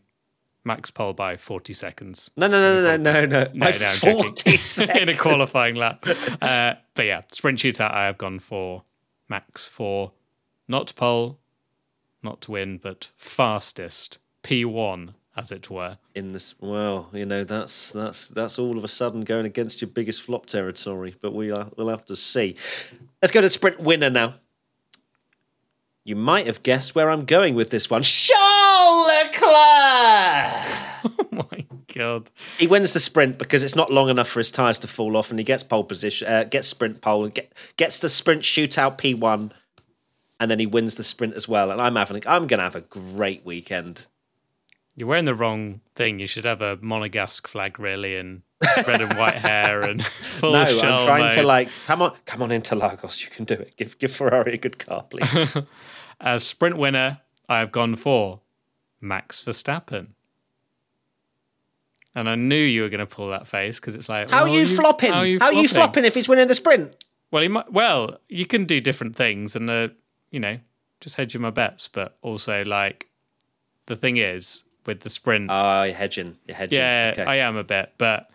max 0.63 0.91
pole 0.91 1.13
by 1.13 1.37
40 1.37 1.73
seconds. 1.73 2.29
No, 2.37 2.47
no, 2.47 2.81
no, 2.81 2.81
no, 2.81 2.97
no, 2.97 3.25
no, 3.25 3.25
no. 3.25 3.51
No, 3.53 3.59
By 3.59 3.71
no, 3.71 3.77
joking. 3.77 4.23
forty 4.23 4.57
seconds. 4.57 4.99
in 5.01 5.09
a 5.09 5.15
qualifying 5.17 5.75
lap. 5.75 6.05
Uh, 6.41 6.75
but 6.93 7.05
yeah, 7.05 7.21
sprint 7.31 7.59
shootout. 7.59 7.91
I 7.91 8.05
have 8.05 8.17
gone 8.17 8.39
for 8.39 8.83
Max 9.29 9.67
for 9.67 10.11
not 10.67 10.93
pole, 10.95 11.39
not 12.23 12.41
to 12.41 12.51
win, 12.51 12.77
but 12.77 13.09
fastest 13.15 14.19
P1, 14.43 15.13
as 15.35 15.51
it 15.51 15.69
were. 15.69 15.97
In 16.15 16.31
this, 16.31 16.55
well, 16.59 17.09
you 17.13 17.25
know, 17.25 17.43
that's 17.43 17.91
that's 17.91 18.27
that's 18.27 18.57
all 18.57 18.77
of 18.77 18.83
a 18.83 18.87
sudden 18.87 19.21
going 19.21 19.45
against 19.45 19.81
your 19.81 19.89
biggest 19.89 20.21
flop 20.21 20.45
territory. 20.45 21.15
But 21.21 21.33
we 21.33 21.51
are, 21.51 21.69
we'll 21.77 21.89
have 21.89 22.05
to 22.05 22.15
see. 22.15 22.55
Let's 23.21 23.31
go 23.31 23.41
to 23.41 23.49
sprint 23.49 23.79
winner 23.79 24.09
now. 24.09 24.35
You 26.03 26.15
might 26.15 26.47
have 26.47 26.63
guessed 26.63 26.95
where 26.95 27.09
I'm 27.09 27.25
going 27.25 27.53
with 27.53 27.69
this 27.69 27.89
one. 27.89 28.01
Charles 28.01 29.07
Leclerc. 29.07 30.96
God! 31.97 32.29
He 32.57 32.67
wins 32.67 32.93
the 32.93 32.99
sprint 32.99 33.37
because 33.37 33.63
it's 33.63 33.75
not 33.75 33.91
long 33.91 34.09
enough 34.09 34.27
for 34.27 34.39
his 34.39 34.51
tires 34.51 34.79
to 34.79 34.87
fall 34.87 35.17
off, 35.17 35.29
and 35.29 35.39
he 35.39 35.43
gets 35.43 35.63
pole 35.63 35.83
position, 35.83 36.27
uh, 36.27 36.43
gets 36.43 36.67
sprint 36.67 37.01
pole, 37.01 37.25
and 37.25 37.33
get, 37.33 37.53
gets 37.77 37.99
the 37.99 38.09
sprint 38.09 38.43
shootout 38.43 38.97
P 38.97 39.13
one, 39.13 39.51
and 40.39 40.51
then 40.51 40.59
he 40.59 40.65
wins 40.65 40.95
the 40.95 41.03
sprint 41.03 41.33
as 41.33 41.47
well. 41.47 41.71
And 41.71 41.81
I'm 41.81 41.95
having, 41.95 42.21
I'm 42.27 42.47
going 42.47 42.59
to 42.59 42.63
have 42.63 42.75
a 42.75 42.81
great 42.81 43.45
weekend. 43.45 44.07
You're 44.95 45.07
wearing 45.07 45.25
the 45.25 45.35
wrong 45.35 45.81
thing. 45.95 46.19
You 46.19 46.27
should 46.27 46.45
have 46.45 46.61
a 46.61 46.77
Monegasque 46.77 47.47
flag, 47.47 47.79
really, 47.79 48.17
and 48.17 48.41
red 48.87 49.01
and 49.01 49.13
white 49.17 49.35
hair 49.35 49.83
and 49.83 50.03
full 50.21 50.53
no, 50.53 50.63
I'm 50.63 51.05
trying 51.05 51.33
to 51.33 51.43
like, 51.43 51.69
come 51.85 52.01
on, 52.01 52.13
come 52.25 52.41
on 52.41 52.49
Interlagos. 52.49 53.23
You 53.23 53.29
can 53.29 53.45
do 53.45 53.53
it. 53.53 53.75
Give 53.77 53.97
give 53.97 54.11
Ferrari 54.11 54.55
a 54.55 54.57
good 54.57 54.79
car, 54.79 55.03
please. 55.03 55.55
As 56.19 56.43
sprint 56.43 56.77
winner, 56.77 57.19
I 57.47 57.59
have 57.59 57.71
gone 57.71 57.95
for 57.95 58.41
Max 58.99 59.43
Verstappen. 59.43 60.07
And 62.17 62.27
I 62.27 62.33
knew 62.33 62.55
you 62.55 62.81
were 62.81 62.89
going 62.89 62.99
to 62.99 63.05
pull 63.05 63.29
that 63.29 63.45
face 63.45 63.79
because 63.79 63.93
it's 63.93 64.09
like, 64.09 64.31
How 64.31 64.39
are 64.39 64.45
well, 64.45 64.55
you, 64.55 64.65
flopping? 64.65 65.11
How 65.13 65.19
are 65.19 65.25
you 65.27 65.37
How 65.39 65.45
are 65.47 65.53
you 65.53 65.67
flopping 65.67 66.03
if 66.03 66.15
he's 66.15 66.27
winning 66.27 66.47
the 66.47 66.55
sprint? 66.55 66.95
Well, 67.29 67.43
he 67.43 67.47
might, 67.47 67.71
well, 67.71 68.17
you 68.27 68.47
can 68.47 68.65
do 68.65 68.81
different 68.81 69.15
things, 69.15 69.55
and 69.55 69.69
uh, 69.69 69.89
you 70.31 70.39
know, 70.39 70.57
just 70.99 71.15
hedging 71.15 71.41
my 71.41 71.51
bets, 71.51 71.87
but 71.87 72.17
also 72.23 72.63
like 72.65 73.07
the 73.85 73.95
thing 73.95 74.17
is 74.17 74.63
with 74.87 75.01
the 75.01 75.11
sprint, 75.11 75.49
Oh, 75.51 75.83
you're 75.83 75.93
hedging. 75.93 76.37
You're 76.47 76.57
hedging. 76.57 76.79
yeah, 76.79 77.11
okay. 77.13 77.23
I 77.23 77.35
am 77.35 77.55
a 77.55 77.63
bit, 77.63 77.93
but 77.99 78.31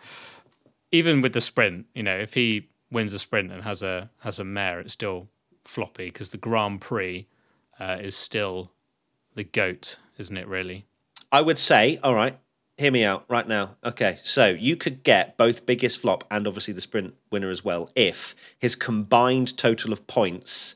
even 0.93 1.19
with 1.19 1.33
the 1.33 1.41
sprint, 1.41 1.85
you 1.93 2.03
know, 2.03 2.15
if 2.15 2.33
he 2.35 2.69
wins 2.89 3.11
a 3.11 3.19
sprint 3.19 3.51
and 3.51 3.63
has 3.63 3.83
a 3.83 4.09
has 4.19 4.39
a 4.39 4.45
mare, 4.45 4.79
it's 4.79 4.93
still 4.93 5.27
floppy 5.65 6.05
because 6.05 6.31
the 6.31 6.37
Grand 6.37 6.79
Prix 6.79 7.27
uh, 7.81 7.97
is 7.99 8.15
still 8.15 8.71
the 9.35 9.43
goat, 9.43 9.97
isn't 10.17 10.37
it? 10.37 10.47
Really? 10.47 10.85
I 11.33 11.41
would 11.41 11.57
say, 11.57 11.99
all 12.01 12.15
right, 12.15 12.39
hear 12.77 12.91
me 12.91 13.03
out 13.03 13.25
right 13.29 13.47
now. 13.47 13.75
Okay, 13.83 14.17
so 14.23 14.47
you 14.47 14.75
could 14.75 15.03
get 15.03 15.37
both 15.37 15.65
biggest 15.65 15.99
flop 15.99 16.23
and 16.31 16.47
obviously 16.47 16.73
the 16.73 16.81
sprint 16.81 17.13
winner 17.31 17.49
as 17.49 17.63
well 17.63 17.89
if 17.95 18.35
his 18.57 18.75
combined 18.75 19.57
total 19.57 19.93
of 19.93 20.05
points 20.07 20.75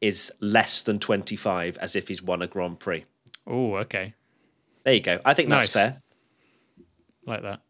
is 0.00 0.30
less 0.40 0.82
than 0.82 0.98
25, 0.98 1.78
as 1.78 1.96
if 1.96 2.08
he's 2.08 2.22
won 2.22 2.42
a 2.42 2.46
Grand 2.46 2.78
Prix. 2.78 3.04
Oh, 3.46 3.74
okay, 3.76 4.14
There 4.84 4.92
you 4.94 5.00
go. 5.00 5.20
I 5.24 5.32
think 5.34 5.48
that's 5.48 5.66
Nice. 5.66 5.72
fair. 5.72 6.02
like 7.26 7.42
that. 7.42 7.60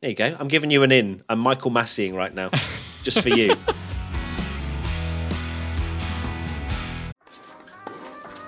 There 0.00 0.10
you 0.10 0.16
go. 0.16 0.36
I'm 0.38 0.48
giving 0.48 0.70
you 0.70 0.82
an 0.82 0.92
in. 0.92 1.22
I'm 1.30 1.38
Michael 1.38 1.70
Masi-ing 1.70 2.14
right 2.14 2.34
now, 2.34 2.50
just 3.02 3.20
for 3.22 3.30
you. 3.30 3.56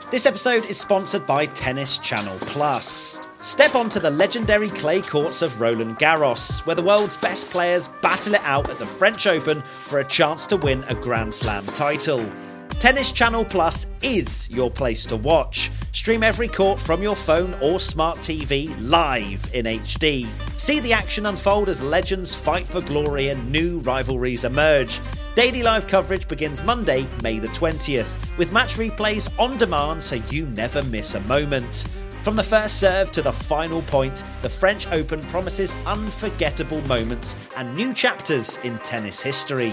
This 0.08 0.24
episode 0.24 0.64
is 0.66 0.78
sponsored 0.78 1.26
by 1.26 1.46
Tennis 1.46 1.98
Channel 1.98 2.38
Plus. 2.42 3.20
Step 3.46 3.76
onto 3.76 4.00
the 4.00 4.10
legendary 4.10 4.70
clay 4.70 5.00
courts 5.00 5.40
of 5.40 5.60
Roland 5.60 6.00
Garros, 6.00 6.66
where 6.66 6.74
the 6.74 6.82
world's 6.82 7.16
best 7.16 7.48
players 7.48 7.86
battle 8.02 8.34
it 8.34 8.40
out 8.42 8.68
at 8.68 8.80
the 8.80 8.86
French 8.86 9.28
Open 9.28 9.62
for 9.84 10.00
a 10.00 10.04
chance 10.04 10.46
to 10.46 10.56
win 10.56 10.82
a 10.88 10.96
Grand 10.96 11.32
Slam 11.32 11.64
title. 11.66 12.28
Tennis 12.70 13.12
Channel 13.12 13.44
Plus 13.44 13.86
is 14.02 14.50
your 14.50 14.68
place 14.68 15.06
to 15.06 15.14
watch. 15.14 15.70
Stream 15.92 16.24
every 16.24 16.48
court 16.48 16.80
from 16.80 17.04
your 17.04 17.14
phone 17.14 17.54
or 17.62 17.78
smart 17.78 18.18
TV 18.18 18.74
live 18.80 19.48
in 19.54 19.66
HD. 19.66 20.26
See 20.58 20.80
the 20.80 20.92
action 20.92 21.26
unfold 21.26 21.68
as 21.68 21.80
legends 21.80 22.34
fight 22.34 22.66
for 22.66 22.80
glory 22.80 23.28
and 23.28 23.52
new 23.52 23.78
rivalries 23.78 24.42
emerge. 24.42 25.00
Daily 25.36 25.62
live 25.62 25.86
coverage 25.86 26.26
begins 26.26 26.64
Monday, 26.64 27.06
May 27.22 27.38
the 27.38 27.48
20th, 27.48 28.16
with 28.38 28.52
match 28.52 28.74
replays 28.74 29.32
on 29.38 29.56
demand 29.56 30.02
so 30.02 30.16
you 30.30 30.46
never 30.46 30.82
miss 30.82 31.14
a 31.14 31.20
moment. 31.20 31.84
From 32.26 32.34
the 32.34 32.42
first 32.42 32.80
serve 32.80 33.12
to 33.12 33.22
the 33.22 33.32
final 33.32 33.82
point, 33.82 34.24
the 34.42 34.48
French 34.48 34.88
Open 34.90 35.20
promises 35.26 35.72
unforgettable 35.86 36.80
moments 36.88 37.36
and 37.54 37.76
new 37.76 37.94
chapters 37.94 38.56
in 38.64 38.78
tennis 38.78 39.22
history. 39.22 39.72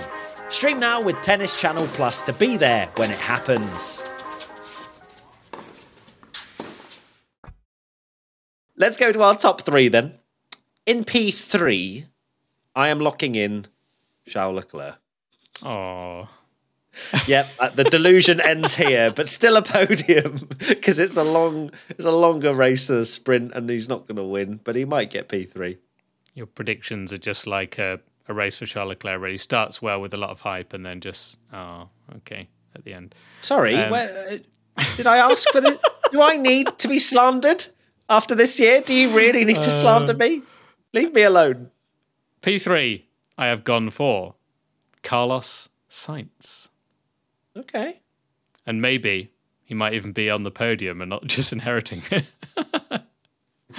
Stream 0.50 0.80
now 0.80 1.02
with 1.02 1.20
Tennis 1.24 1.60
Channel 1.60 1.88
Plus 1.94 2.22
to 2.22 2.32
be 2.32 2.56
there 2.56 2.92
when 2.98 3.10
it 3.10 3.18
happens. 3.18 4.04
Let's 8.78 8.98
go 8.98 9.12
to 9.12 9.24
our 9.24 9.36
top 9.36 9.62
three 9.62 9.88
then. 9.88 10.20
In 10.86 11.06
P3, 11.06 12.06
I 12.76 12.90
am 12.90 13.00
locking 13.00 13.34
in 13.34 13.66
Charles 14.28 14.58
Leclerc. 14.58 14.98
Oh, 15.64 16.30
Yep, 17.28 17.50
uh, 17.60 17.70
the 17.72 17.84
delusion 17.86 18.40
ends 18.40 18.76
here, 18.76 19.12
but 19.12 19.28
still 19.30 19.58
a 19.58 19.62
podium 19.62 20.48
because 20.68 21.00
it's 21.00 21.18
a 21.18 21.24
long, 21.24 21.72
it's 21.90 22.06
a 22.06 22.12
longer 22.12 22.54
race 22.54 22.88
than 22.88 22.98
a 23.00 23.06
sprint, 23.06 23.52
and 23.54 23.70
he's 23.70 23.90
not 23.90 24.08
going 24.08 24.18
to 24.18 24.24
win, 24.24 24.60
but 24.64 24.76
he 24.76 24.86
might 24.86 25.10
get 25.10 25.28
P 25.28 25.46
three. 25.46 25.78
your 26.36 26.46
predictions 26.46 27.12
are 27.12 27.18
just 27.18 27.48
like 27.48 27.78
a, 27.80 28.00
a 28.28 28.34
race 28.34 28.58
for 28.58 28.66
Charles 28.66 28.90
Leclerc. 28.90 29.22
Really 29.22 29.38
starts 29.38 29.82
well 29.82 30.00
with 30.02 30.14
a 30.14 30.18
lot 30.18 30.30
of 30.30 30.42
hype, 30.42 30.74
and 30.74 30.86
then 30.86 31.02
just 31.02 31.38
oh, 31.52 31.90
okay 32.18 32.48
at 32.76 32.84
the 32.84 32.94
end. 32.94 33.16
Sorry, 33.40 33.76
Um, 33.76 33.90
where, 33.92 34.40
uh, 34.78 34.84
did 34.98 35.08
I 35.08 35.18
ask 35.18 35.50
for 35.52 35.62
this? 35.62 35.78
Do 36.12 36.22
I 36.22 36.38
need 36.38 36.78
to 36.80 36.88
be 36.88 37.00
slandered 37.00 37.68
after 38.10 38.36
this 38.36 38.60
year? 38.60 38.82
Do 38.82 38.94
you 38.94 39.10
really 39.16 39.46
need 39.46 39.62
to 39.62 39.72
slander 39.72 40.14
me? 40.14 40.42
Leave 40.94 41.14
me 41.14 41.24
alone. 41.24 41.70
P3, 42.42 43.04
I 43.38 43.46
have 43.48 43.64
gone 43.64 43.90
for 43.90 44.36
Carlos 45.02 45.70
Sainz. 45.90 46.70
Okay. 47.58 48.00
And 48.66 48.82
maybe 48.82 49.32
he 49.64 49.74
might 49.74 49.94
even 49.94 50.12
be 50.12 50.30
on 50.30 50.44
the 50.44 50.52
podium 50.52 51.02
and 51.02 51.10
not 51.10 51.26
just 51.28 51.52
inheriting 51.54 52.04
it. 52.12 52.26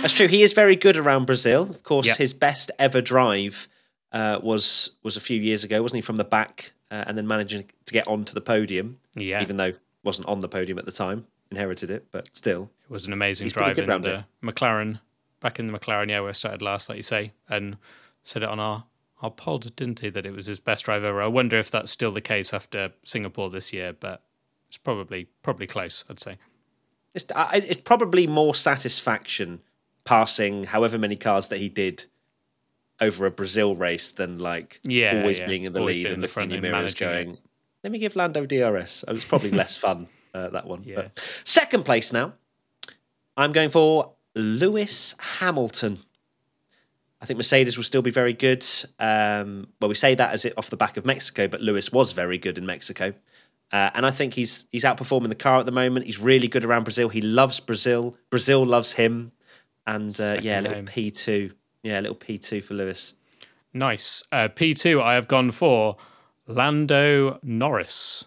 That's 0.01 0.13
true. 0.13 0.27
He 0.29 0.43
is 0.43 0.53
very 0.53 0.77
good 0.77 0.97
around 0.97 1.27
Brazil. 1.27 1.63
Of 1.71 1.83
course, 1.85 2.07
Yeah. 2.07 2.15
his 2.17 2.35
best 2.35 2.71
ever 2.79 3.01
drive 3.01 3.69
uh, 4.13 4.39
was 4.43 4.91
was 5.03 5.17
a 5.17 5.21
few 5.21 5.41
years 5.41 5.65
ago, 5.65 5.83
wasn't 5.83 5.97
he? 5.97 6.03
From 6.03 6.17
the 6.17 6.25
back 6.25 6.73
uh, 6.91 7.05
and 7.07 7.17
then 7.17 7.27
managing 7.27 7.65
to 7.87 7.93
get 7.93 8.07
onto 8.09 8.33
the 8.35 8.41
podium, 8.41 8.99
yeah, 9.15 9.43
even 9.43 9.57
though 9.57 9.73
wasn't 10.03 10.29
on 10.29 10.41
the 10.41 10.49
podium 10.49 10.79
at 10.79 10.85
the 10.85 10.93
time. 10.93 11.27
Inherited 11.51 11.91
it, 11.91 12.07
but 12.11 12.29
still. 12.33 12.71
it 12.85 12.91
was 12.91 13.07
an 13.07 13.13
amazing 13.13 13.49
drive 13.49 13.79
in 13.79 13.87
the 13.87 14.25
McLaren, 14.43 14.99
back 15.41 15.59
in 15.61 15.71
the 15.71 15.79
McLaren, 15.79 16.09
yeah, 16.11 16.21
where 16.21 16.31
I 16.31 16.33
started 16.33 16.63
last, 16.63 16.89
like 16.89 16.97
you 16.97 17.03
say, 17.03 17.33
and 17.49 17.77
said 18.25 18.43
it 18.43 18.49
on 18.49 18.59
our, 18.59 18.85
our 19.23 19.31
pod, 19.31 19.75
didn't 19.77 20.01
he, 20.01 20.11
that 20.11 20.27
it 20.27 20.33
was 20.33 20.47
his 20.47 20.61
best 20.61 20.85
drive 20.85 21.05
ever. 21.05 21.23
I 21.23 21.27
wonder 21.27 21.59
if 21.59 21.71
that's 21.71 21.91
still 21.91 22.13
the 22.13 22.21
case 22.21 22.53
after 22.53 22.93
Singapore 23.05 23.51
this 23.51 23.73
year, 23.73 23.93
but 23.93 24.23
it's 24.69 24.77
probably 24.79 25.29
probably 25.43 25.67
close, 25.67 26.05
I'd 26.11 26.21
say. 26.21 26.39
It's, 27.15 27.27
it's 27.53 27.81
probably 27.83 28.27
more 28.27 28.55
satisfaction 28.55 29.61
passing 30.05 30.65
however 30.65 30.99
many 30.99 31.17
cars 31.17 31.47
that 31.49 31.59
he 31.59 31.69
did 31.69 32.05
over 33.01 33.27
a 33.27 33.31
Brazil 33.31 33.75
race 33.75 34.13
than 34.13 34.39
like 34.39 34.81
Yeah, 34.83 35.21
always 35.21 35.39
yeah. 35.39 35.47
being 35.47 35.65
in 35.65 35.73
the 35.73 35.81
Always 35.81 35.97
lead 35.97 36.07
in 36.07 36.13
and 36.15 36.23
the 36.23 36.27
looking 36.27 36.33
front 36.33 36.53
in 36.53 36.63
your 36.63 36.73
mirrors 36.73 36.95
going, 36.95 37.39
let 37.83 37.93
me 37.93 37.99
give 37.99 38.17
Lando 38.17 38.47
DRS. 38.47 39.05
Oh, 39.07 39.13
It's 39.15 39.25
probably 39.25 39.51
less 39.63 39.77
fun, 39.77 40.09
uh, 40.35 40.49
that 40.51 40.67
one. 40.67 40.83
Yeah. 40.85 40.97
But 40.97 41.25
second 41.45 41.85
place 41.85 42.13
now, 42.13 42.35
I'm 43.37 43.53
going 43.53 43.71
for 43.71 44.13
Lewis 44.35 45.15
Hamilton. 45.19 45.99
I 47.25 47.27
think 47.27 47.39
Mercedes 47.39 47.79
will 47.79 47.85
still 47.85 48.03
be 48.03 48.11
very 48.11 48.35
good. 48.35 48.67
Um, 48.99 49.69
well, 49.81 49.89
we 49.89 49.95
say 49.95 50.15
that 50.15 50.35
as 50.35 50.45
it 50.45 50.53
off 50.59 50.69
the 50.69 50.77
back 50.77 50.99
of 50.99 51.07
Mexico, 51.07 51.49
but 51.49 51.63
Lewis 51.63 51.91
was 51.91 52.13
very 52.13 52.37
good 52.37 52.59
in 52.59 52.67
Mexico. 52.67 53.15
Uh, 53.73 53.89
and 53.95 54.05
I 54.05 54.11
think 54.11 54.35
he's 54.35 54.67
he's 54.71 54.85
outperforming 54.85 55.29
the 55.31 55.35
car 55.35 55.59
at 55.59 55.65
the 55.65 55.73
moment. 55.73 56.05
He's 56.05 56.21
really 56.21 56.49
good 56.49 56.67
around 56.67 56.85
Brazil. 56.85 57.09
He 57.09 57.23
loves 57.23 57.61
Brazil. 57.61 58.15
Brazil 58.29 58.67
loves 58.67 58.93
him. 58.93 59.33
And 59.87 60.21
uh, 60.21 60.39
yeah, 60.43 60.61
a 60.61 60.63
little 60.63 60.77
home. 60.77 60.85
P 60.85 61.11
two. 61.11 61.53
Yeah, 61.83 61.99
a 61.99 62.03
little 62.03 62.15
P 62.15 62.37
two 62.37 62.61
for 62.61 62.75
Lewis. 62.75 63.15
Nice. 63.73 64.23
Uh, 64.31 64.49
P2, 64.49 65.03
I 65.03 65.15
have 65.15 65.27
gone 65.27 65.51
for 65.51 65.97
Lando 66.47 67.41
Norris. 67.43 68.27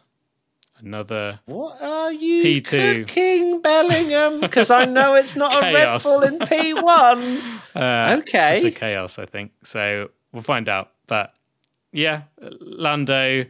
Another 0.80 1.40
What 1.46 1.82
are 1.82 2.12
you 2.12 2.44
P2. 2.44 3.08
cooking, 3.08 3.62
Bellingham? 3.62 4.40
Because 4.42 4.70
I 4.70 4.86
know 4.86 5.16
it's 5.16 5.36
not 5.36 5.56
a 5.64 5.74
Red 5.74 6.04
Bull 6.04 6.22
in 6.24 6.40
P 6.48 6.74
one. 6.74 7.42
Uh, 7.76 8.18
Okay. 8.20 8.58
It's 8.58 8.66
a 8.66 8.72
chaos, 8.72 9.20
I 9.20 9.26
think. 9.26 9.52
So 9.64 10.10
we'll 10.32 10.42
find 10.44 10.68
out. 10.70 10.92
But 11.08 11.34
yeah, 11.92 12.24
Lando. 12.40 13.46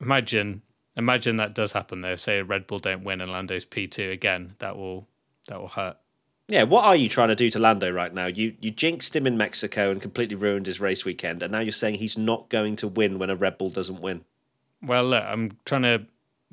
Imagine, 0.00 0.62
imagine 0.96 1.36
that 1.36 1.54
does 1.54 1.72
happen 1.72 2.00
though. 2.00 2.16
Say 2.16 2.38
a 2.38 2.44
Red 2.44 2.66
Bull 2.66 2.80
don't 2.80 3.04
win 3.04 3.20
and 3.20 3.30
Lando's 3.30 3.64
P 3.64 3.86
two 3.86 4.10
again. 4.10 4.54
That 4.58 4.76
will 4.76 5.06
that 5.48 5.60
will 5.60 5.68
hurt. 5.68 5.96
Yeah, 6.48 6.64
what 6.64 6.84
are 6.84 6.96
you 6.96 7.08
trying 7.08 7.28
to 7.28 7.36
do 7.36 7.48
to 7.50 7.58
Lando 7.60 7.90
right 7.90 8.12
now? 8.12 8.26
You 8.26 8.54
you 8.60 8.72
jinxed 8.72 9.14
him 9.14 9.26
in 9.26 9.36
Mexico 9.36 9.90
and 9.92 10.02
completely 10.02 10.34
ruined 10.34 10.66
his 10.66 10.80
race 10.80 11.04
weekend, 11.04 11.42
and 11.42 11.52
now 11.52 11.60
you're 11.60 11.70
saying 11.72 11.96
he's 11.96 12.18
not 12.18 12.48
going 12.48 12.74
to 12.76 12.88
win 12.88 13.18
when 13.20 13.30
a 13.30 13.36
Red 13.36 13.58
Bull 13.58 13.70
doesn't 13.70 14.00
win. 14.00 14.24
Well, 14.84 15.04
look, 15.04 15.22
I'm 15.24 15.56
trying 15.64 15.82
to 15.82 16.06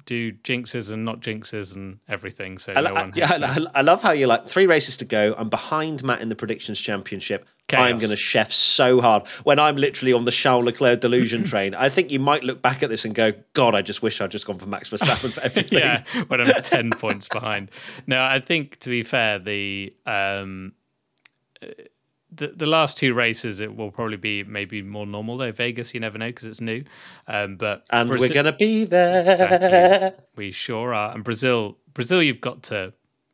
do 0.05 0.31
jinxes 0.31 0.89
and 0.89 1.05
not 1.05 1.19
jinxes 1.19 1.75
and 1.75 1.99
everything. 2.07 2.57
So 2.57 2.73
I, 2.73 2.81
no 2.81 2.93
I- 2.95 3.11
yeah. 3.13 3.31
I, 3.73 3.79
I 3.79 3.81
love 3.81 4.01
how 4.01 4.11
you're 4.11 4.27
like 4.27 4.47
three 4.47 4.65
races 4.65 4.97
to 4.97 5.05
go. 5.05 5.35
I'm 5.37 5.49
behind 5.49 6.03
Matt 6.03 6.21
in 6.21 6.29
the 6.29 6.35
predictions 6.35 6.79
championship. 6.79 7.45
I'm 7.71 7.99
going 7.99 8.09
to 8.09 8.17
chef 8.17 8.51
so 8.51 8.99
hard 8.99 9.27
when 9.43 9.59
I'm 9.59 9.75
literally 9.75 10.11
on 10.11 10.25
the 10.25 10.31
Charles 10.31 10.65
Leclerc 10.65 11.01
delusion 11.01 11.43
train. 11.51 11.75
I 11.75 11.89
think 11.89 12.09
you 12.09 12.17
might 12.19 12.43
look 12.43 12.63
back 12.63 12.81
at 12.81 12.89
this 12.89 13.05
and 13.05 13.13
go, 13.13 13.31
"God, 13.53 13.75
I 13.75 13.83
just 13.83 14.01
wish 14.01 14.19
I'd 14.21 14.31
just 14.31 14.47
gone 14.47 14.57
for 14.57 14.65
Max 14.65 14.89
Verstappen 14.89 15.31
for 15.31 15.41
everything." 15.43 15.77
yeah, 15.77 16.03
when 16.29 16.41
I'm 16.41 16.47
ten 16.63 16.89
points 16.97 17.27
behind. 17.27 17.69
No, 18.07 18.23
I 18.23 18.39
think 18.39 18.79
to 18.79 18.89
be 18.89 19.03
fair, 19.03 19.37
the 19.37 19.93
um, 20.07 20.73
the 22.31 22.47
the 22.55 22.65
last 22.65 22.97
two 22.97 23.13
races 23.13 23.59
it 23.59 23.75
will 23.75 23.91
probably 23.91 24.17
be 24.17 24.43
maybe 24.43 24.81
more 24.81 25.05
normal 25.07 25.37
though. 25.37 25.51
Vegas, 25.51 25.93
you 25.93 25.99
never 25.99 26.17
know 26.17 26.27
because 26.27 26.45
it's 26.45 26.61
new. 26.61 26.83
Um, 27.27 27.55
but 27.57 27.85
and 27.89 28.09
Brazi- 28.09 28.19
we're 28.19 28.29
going 28.29 28.45
to 28.45 28.53
be 28.53 28.85
there. 28.85 29.31
Exactly. 29.31 30.25
we 30.35 30.51
sure 30.51 30.93
are. 30.93 31.13
And 31.13 31.23
Brazil, 31.23 31.77
Brazil, 31.93 32.21
you've 32.21 32.41
got 32.41 32.63
to 32.63 32.93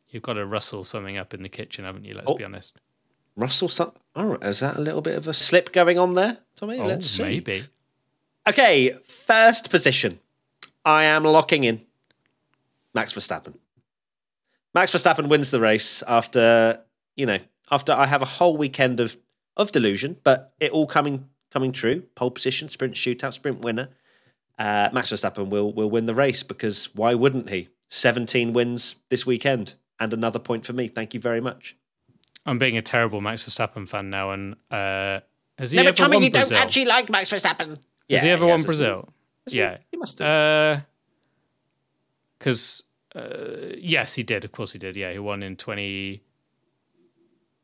you've 0.09 0.23
got 0.23 0.33
to 0.33 0.45
rustle 0.45 0.83
something 0.83 1.17
up 1.17 1.33
in 1.33 1.43
the 1.43 1.49
kitchen, 1.49 1.83
haven't 1.85 2.05
you? 2.05 2.13
Let's 2.13 2.27
Oh. 2.31 2.35
be 2.37 2.43
honest. 2.45 2.79
Russell, 3.35 3.67
Sun- 3.67 3.91
oh, 4.15 4.35
is 4.35 4.61
that 4.61 4.77
a 4.77 4.81
little 4.81 5.01
bit 5.01 5.17
of 5.17 5.27
a 5.27 5.33
slip 5.33 5.73
going 5.73 5.97
on 5.97 6.13
there, 6.13 6.37
Tommy? 6.55 6.79
Oh, 6.79 6.85
Let's 6.85 7.07
see. 7.07 7.21
maybe. 7.23 7.65
Okay, 8.47 8.97
first 9.07 9.69
position. 9.69 10.19
I 10.85 11.03
am 11.03 11.23
locking 11.25 11.65
in 11.65 11.81
Max 12.93 13.11
Verstappen. 13.13 13.55
Max 14.73 14.91
Verstappen 14.93 15.27
wins 15.27 15.51
the 15.51 15.59
race 15.59 16.01
after, 16.07 16.79
you 17.17 17.25
know, 17.25 17.39
after 17.71 17.91
I 17.93 18.05
have 18.07 18.21
a 18.21 18.25
whole 18.25 18.57
weekend 18.57 18.99
of 18.99 19.17
of 19.57 19.71
delusion, 19.71 20.17
but 20.23 20.53
it 20.59 20.71
all 20.71 20.87
coming 20.87 21.29
coming 21.51 21.71
true. 21.71 22.03
Pole 22.15 22.31
position, 22.31 22.67
sprint 22.69 22.95
shootout, 22.95 23.33
sprint 23.33 23.61
winner. 23.61 23.89
Uh, 24.59 24.89
Max 24.93 25.11
Verstappen 25.11 25.49
will 25.49 25.73
will 25.73 25.89
win 25.89 26.05
the 26.05 26.15
race 26.15 26.43
because 26.43 26.89
why 26.95 27.13
wouldn't 27.13 27.49
he? 27.49 27.69
17 27.89 28.51
wins 28.53 28.95
this 29.09 29.25
weekend 29.25 29.75
and 29.99 30.11
another 30.13 30.39
point 30.39 30.65
for 30.65 30.73
me. 30.73 30.87
Thank 30.87 31.13
you 31.13 31.19
very 31.19 31.39
much. 31.39 31.75
I'm 32.45 32.57
being 32.59 32.77
a 32.77 32.81
terrible 32.81 33.21
Max 33.21 33.43
Verstappen 33.47 33.87
fan 33.87 34.09
now, 34.09 34.31
and 34.31 34.55
uh, 34.71 35.19
has 35.57 35.71
he 35.71 35.77
No, 35.77 35.83
ever 35.83 35.91
but 35.91 35.97
Tommy, 35.97 36.15
won 36.17 36.23
you 36.23 36.31
Brazil? 36.31 36.49
don't 36.57 36.57
actually 36.65 36.85
like 36.85 37.09
Max 37.09 37.31
Verstappen. 37.31 37.77
has 38.09 38.21
he 38.23 38.29
ever 38.29 38.45
yes, 38.45 38.49
won 38.49 38.57
has 38.59 38.65
Brazil? 38.65 39.13
he? 39.47 39.57
Yeah, 39.57 39.77
He 39.91 39.97
must 39.97 40.19
have. 40.19 40.27
Uh, 40.27 40.81
because 42.37 42.83
uh, 43.15 43.73
yes, 43.77 44.13
he 44.15 44.23
did. 44.23 44.43
Of 44.45 44.51
course, 44.51 44.73
he 44.73 44.79
did. 44.79 44.95
Yeah, 44.95 45.11
he 45.11 45.19
won 45.19 45.41
in 45.43 45.55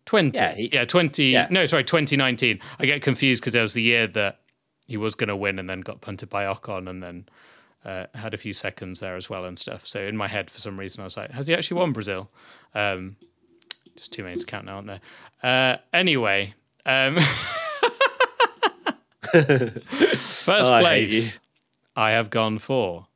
2020. 0.06 0.38
Yeah, 0.38 0.56
he- 0.56 0.70
yeah, 0.74 0.86
20. 0.86 1.24
yeah. 1.26 1.48
No, 1.50 1.66
sorry, 1.66 1.84
2019. 1.84 2.60
I 2.80 2.86
get 2.86 3.02
confused 3.02 3.42
because 3.42 3.54
that 3.54 3.62
was 3.62 3.74
the 3.74 3.82
year 3.82 4.08
that 4.08 4.40
he 4.88 4.98
was 4.98 5.16
going 5.16 5.30
to 5.30 5.36
win 5.36 5.60
and 5.60 5.70
then 5.70 5.82
got 5.82 6.02
punted 6.02 6.30
by 6.30 6.44
Ocon 6.46 6.90
and 6.90 7.02
then 7.04 7.26
uh, 7.86 8.06
had 8.16 8.34
a 8.34 8.38
few 8.38 8.54
seconds 8.54 9.00
there 9.00 9.16
as 9.16 9.30
well 9.30 9.46
and 9.46 9.58
stuff. 9.58 9.88
So 9.88 10.00
in 10.02 10.18
my 10.18 10.28
head, 10.28 10.50
for 10.52 10.60
some 10.60 10.78
reason, 10.80 11.02
I 11.02 11.04
was 11.06 11.18
like, 11.18 11.32
has 11.32 11.48
he 11.48 11.54
actually 11.54 11.80
won 11.80 11.92
Brazil? 11.94 12.30
Um, 12.76 13.16
just 13.96 14.12
too 14.12 14.24
many 14.24 14.36
to 14.38 14.46
count 14.46 14.66
now, 14.66 14.76
aren't 14.76 14.88
there? 14.88 15.02
Uh, 15.44 15.78
anyway, 15.94 16.54
um, 16.86 17.18
first 19.32 20.50
Oh, 20.50 20.74
I 20.74 20.82
place, 20.82 21.40
I 21.96 22.12
have 22.12 22.30
gone 22.30 22.60
for 22.60 23.08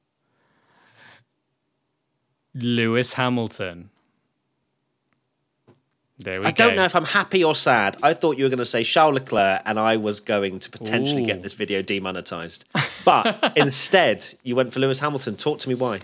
Lewis 2.54 3.14
Hamilton. 3.14 3.90
There 6.18 6.40
we 6.40 6.46
I 6.48 6.52
go. 6.52 6.68
don't 6.68 6.76
know 6.78 6.86
if 6.86 6.96
I'm 6.96 7.06
happy 7.06 7.44
or 7.44 7.56
sad. 7.56 7.98
I 8.02 8.14
thought 8.14 8.38
you 8.38 8.46
were 8.46 8.50
going 8.50 8.60
to 8.60 8.66
say 8.66 8.84
Charles 8.84 9.16
Leclerc, 9.16 9.62
and 9.66 9.78
I 9.78 9.98
was 9.98 10.20
going 10.22 10.60
to 10.60 10.70
potentially 10.70 11.24
Ooh. 11.24 11.28
get 11.28 11.42
this 11.42 11.54
video 11.54 11.82
demonetized. 11.82 12.64
But 13.04 13.54
instead, 13.58 14.34
you 14.44 14.56
went 14.56 14.72
for 14.72 14.80
Lewis 14.80 15.00
Hamilton. 15.02 15.36
Talk 15.36 15.60
to 15.60 15.70
me 15.70 15.76
why. 15.76 16.00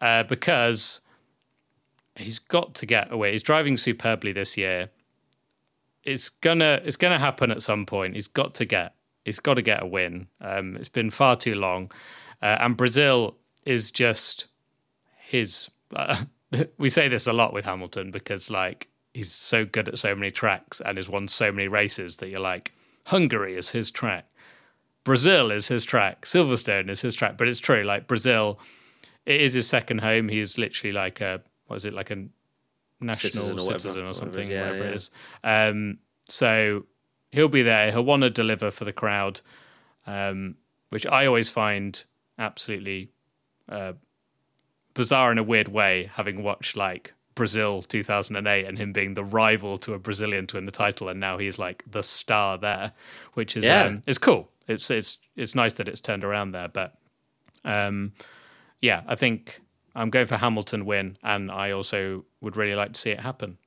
uh, 0.00 0.24
because 0.24 1.00
he's 2.16 2.38
got 2.38 2.74
to 2.74 2.86
get 2.86 3.10
away. 3.10 3.32
He's 3.32 3.42
driving 3.42 3.76
superbly 3.78 4.32
this 4.32 4.56
year. 4.58 4.90
It's 6.04 6.28
gonna 6.28 6.80
it's 6.84 6.96
gonna 6.96 7.18
happen 7.18 7.50
at 7.50 7.62
some 7.62 7.84
point. 7.86 8.14
He's 8.14 8.26
got 8.28 8.54
to 8.54 8.64
get 8.64 8.94
he's 9.24 9.40
got 9.40 9.54
to 9.54 9.62
get 9.62 9.82
a 9.82 9.86
win. 9.86 10.28
Um, 10.40 10.76
it's 10.76 10.88
been 10.88 11.10
far 11.10 11.36
too 11.36 11.54
long, 11.54 11.90
uh, 12.42 12.56
and 12.60 12.76
Brazil 12.76 13.36
is 13.64 13.90
just 13.90 14.46
his. 15.28 15.70
Uh, 15.94 16.24
we 16.78 16.88
say 16.88 17.08
this 17.08 17.26
a 17.26 17.32
lot 17.32 17.52
with 17.52 17.64
Hamilton 17.64 18.10
because 18.10 18.50
like 18.50 18.88
he's 19.14 19.32
so 19.32 19.64
good 19.64 19.88
at 19.88 19.98
so 19.98 20.14
many 20.14 20.30
tracks 20.30 20.80
and 20.84 20.96
has 20.96 21.08
won 21.08 21.28
so 21.28 21.50
many 21.50 21.68
races 21.68 22.16
that 22.16 22.28
you're 22.28 22.40
like 22.40 22.72
Hungary 23.06 23.56
is 23.56 23.70
his 23.70 23.90
track. 23.90 24.26
Brazil 25.04 25.50
is 25.50 25.68
his 25.68 25.84
track. 25.84 26.26
Silverstone 26.26 26.90
is 26.90 27.00
his 27.00 27.14
track. 27.14 27.36
But 27.36 27.48
it's 27.48 27.58
true, 27.58 27.82
like 27.82 28.06
Brazil, 28.06 28.60
it 29.26 29.40
is 29.40 29.54
his 29.54 29.66
second 29.66 30.00
home. 30.00 30.28
He 30.28 30.40
is 30.40 30.58
literally 30.58 30.92
like 30.92 31.20
a 31.20 31.42
what 31.66 31.76
is 31.76 31.84
it, 31.84 31.94
like 31.94 32.10
a 32.10 32.26
national 33.00 33.32
Citizen 33.32 33.54
or 33.54 33.60
citizen 33.60 33.88
whatever, 33.88 34.08
or, 34.08 34.12
something, 34.12 34.48
is. 34.48 34.50
Yeah, 34.50 34.66
whatever 34.66 34.84
yeah. 34.84 34.90
it 34.90 34.94
is. 34.94 35.10
Um, 35.42 35.98
so 36.28 36.86
he'll 37.32 37.48
be 37.48 37.62
there. 37.62 37.90
He'll 37.90 38.04
want 38.04 38.22
to 38.22 38.30
deliver 38.30 38.70
for 38.70 38.84
the 38.84 38.92
crowd, 38.92 39.40
um, 40.06 40.56
which 40.90 41.06
I 41.06 41.26
always 41.26 41.50
find 41.50 42.02
absolutely 42.38 43.10
uh, 43.68 43.92
bizarre 44.94 45.32
in 45.32 45.38
a 45.38 45.42
weird 45.42 45.68
way, 45.68 46.10
having 46.14 46.42
watched 46.42 46.76
like 46.76 47.14
Brazil 47.34 47.82
2008 47.82 48.66
and 48.66 48.76
him 48.78 48.92
being 48.92 49.14
the 49.14 49.24
rival 49.24 49.78
to 49.78 49.94
a 49.94 49.98
Brazilian 49.98 50.46
to 50.48 50.56
win 50.56 50.66
the 50.66 50.72
title, 50.72 51.08
and 51.08 51.20
now 51.20 51.38
he's 51.38 51.58
like 51.58 51.84
the 51.90 52.02
star 52.02 52.58
there, 52.58 52.92
which 53.34 53.56
is 53.56 53.64
Yeah. 53.64 53.84
um, 53.84 54.02
it's 54.06 54.18
cool. 54.18 54.48
It's 54.68 54.90
it's 54.90 55.18
it's 55.36 55.54
nice 55.54 55.74
that 55.74 55.88
it's 55.88 56.00
turned 56.00 56.24
around 56.24 56.52
there, 56.52 56.68
but 56.68 56.98
um, 57.64 58.12
yeah, 58.80 59.02
I 59.06 59.14
think 59.14 59.60
I'm 59.94 60.10
going 60.10 60.26
for 60.26 60.36
Hamilton 60.36 60.86
win, 60.86 61.16
and 61.22 61.50
I 61.50 61.70
also 61.72 62.24
would 62.40 62.56
really 62.56 62.74
like 62.74 62.92
to 62.94 63.00
see 63.00 63.10
it 63.10 63.20
happen. 63.20 63.58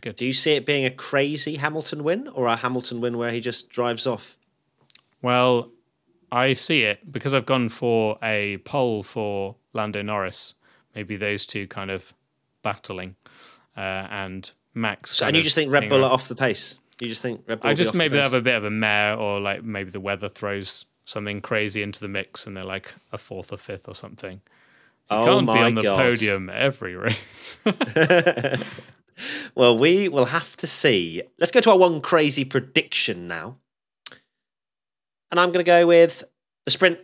Good. 0.00 0.16
Do 0.16 0.24
you 0.26 0.32
see 0.32 0.52
it 0.52 0.66
being 0.66 0.84
a 0.84 0.90
crazy 0.90 1.56
Hamilton 1.56 2.02
win 2.04 2.28
or 2.28 2.46
a 2.48 2.56
Hamilton 2.56 3.00
win 3.00 3.16
where 3.16 3.30
he 3.30 3.40
just 3.40 3.68
drives 3.68 4.06
off? 4.06 4.36
Well, 5.22 5.70
I 6.30 6.52
see 6.54 6.82
it 6.82 7.10
because 7.12 7.32
I've 7.32 7.46
gone 7.46 7.68
for 7.68 8.18
a 8.22 8.58
poll 8.58 9.02
for 9.02 9.56
Lando 9.72 10.02
Norris. 10.02 10.54
Maybe 10.94 11.16
those 11.16 11.46
two 11.46 11.66
kind 11.68 11.90
of 11.90 12.12
battling, 12.66 13.14
uh, 13.76 13.80
and 13.80 14.50
Max. 14.74 15.12
So, 15.12 15.26
and 15.26 15.36
you 15.36 15.42
just 15.42 15.54
think 15.54 15.70
Red 15.70 15.88
Bull 15.88 16.04
are 16.04 16.10
off 16.10 16.26
the 16.26 16.34
pace? 16.34 16.74
You 17.00 17.06
just 17.08 17.22
think 17.22 17.42
Red 17.46 17.60
Bull 17.60 17.70
I 17.70 17.74
just 17.74 17.92
the 17.92 17.98
maybe 17.98 18.16
pace? 18.16 18.24
have 18.24 18.34
a 18.34 18.40
bit 18.40 18.56
of 18.56 18.64
a 18.64 18.70
mare, 18.70 19.14
or 19.16 19.38
like 19.40 19.62
maybe 19.62 19.90
the 19.90 20.00
weather 20.00 20.28
throws 20.28 20.84
something 21.04 21.40
crazy 21.40 21.82
into 21.82 22.00
the 22.00 22.08
mix, 22.08 22.46
and 22.46 22.56
they're 22.56 22.64
like 22.64 22.92
a 23.12 23.18
fourth 23.18 23.52
or 23.52 23.56
fifth 23.56 23.86
or 23.88 23.94
something. 23.94 24.40
You 25.10 25.16
Oh 25.18 25.24
can't 25.24 25.46
be 25.46 25.58
on 25.58 25.74
the 25.76 25.82
God. 25.82 25.96
podium 25.98 26.50
every 26.50 26.96
race. 26.96 27.56
well, 29.54 29.78
we 29.78 30.08
will 30.08 30.24
have 30.26 30.56
to 30.56 30.66
see. 30.66 31.22
Let's 31.38 31.52
go 31.52 31.60
to 31.60 31.70
our 31.70 31.78
one 31.78 32.00
crazy 32.00 32.44
prediction 32.44 33.28
now. 33.28 33.58
And 35.30 35.38
I'm 35.40 35.50
going 35.52 35.64
to 35.64 35.68
go 35.68 35.86
with 35.86 36.24
the 36.64 36.70
sprint 36.72 36.98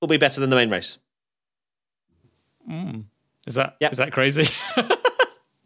will 0.00 0.08
be 0.08 0.16
better 0.18 0.40
than 0.40 0.50
the 0.50 0.56
main 0.56 0.70
race. 0.70 0.98
Is 3.46 3.54
that 3.54 3.70
is 3.70 3.76
Yep. 3.80 3.92
that 3.96 4.12
crazy? 4.12 4.46